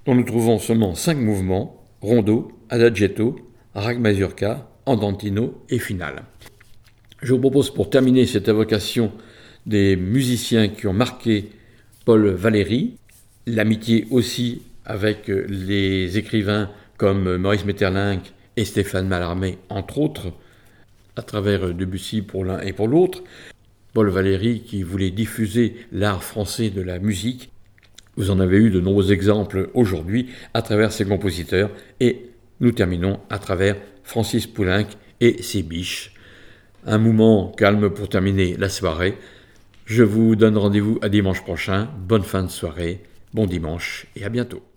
dont 0.05 0.15
nous 0.15 0.25
trouvons 0.25 0.59
seulement 0.59 0.95
cinq 0.95 1.17
mouvements, 1.17 1.83
rondeau, 2.03 2.53
adagietto, 2.69 3.48
rag 3.79 4.01
mazurka, 4.01 4.69
andantino 4.87 5.65
et 5.69 5.79
finale. 5.79 6.23
Je 7.23 7.33
vous 7.33 7.41
propose 7.41 7.73
pour 7.73 7.91
terminer 7.91 8.27
cette 8.27 8.49
évocation 8.49 9.13
des 9.67 9.97
musiciens 9.97 10.69
qui 10.69 10.87
ont 10.87 10.93
marqué 10.93 11.51
Paul 12.05 12.29
Valéry, 12.29 12.97
l'amitié 13.47 14.07
aussi 14.11 14.63
avec 14.85 15.29
euh, 15.29 15.47
les 15.49 16.17
écrivains 16.17 16.71
comme 16.97 17.37
Maurice 17.37 17.65
Maeterlinck 17.65 18.33
et 18.57 18.65
Stéphane 18.65 19.07
Mallarmé, 19.07 19.59
entre 19.69 19.99
autres, 19.99 20.33
à 21.17 21.23
travers 21.23 21.75
Debussy 21.75 22.23
pour 22.23 22.45
l'un 22.45 22.61
et 22.61 22.73
pour 22.73 22.89
l'autre. 22.89 23.23
Paul 23.93 24.09
Valéry 24.09 24.61
qui 24.61 24.83
voulait 24.83 25.11
diffuser 25.11 25.75
l'art 25.93 26.23
français 26.23 26.71
de 26.71 26.83
la 26.83 26.99
musique. 26.99 27.51
Vous 28.17 28.31
en 28.31 28.41
avez 28.41 28.59
eu 28.59 28.71
de 28.71 28.81
nombreux 28.81 29.13
exemples 29.13 29.71
aujourd'hui 29.75 30.31
à 30.55 30.63
travers 30.63 30.93
ses 30.93 31.05
compositeurs 31.05 31.71
et 32.01 32.31
nous 32.61 32.73
terminons 32.73 33.21
à 33.31 33.39
travers 33.39 33.77
Francis 34.03 34.47
Poulenc 34.47 34.87
et 35.21 35.43
ses 35.43 35.63
biches. 35.63 36.13
Un 36.87 36.99
moment 36.99 37.53
calme 37.57 37.91
pour 37.91 38.09
terminer 38.09 38.57
la 38.57 38.69
soirée. 38.69 39.19
Je 39.85 40.03
vous 40.03 40.37
donne 40.37 40.57
rendez-vous 40.57 40.99
à 41.03 41.09
dimanche 41.09 41.43
prochain. 41.43 41.89
Bonne 41.99 42.23
fin 42.23 42.43
de 42.43 42.51
soirée, 42.51 43.03
bon 43.35 43.47
dimanche 43.47 44.07
et 44.17 44.25
à 44.25 44.29
bientôt. 44.29 44.68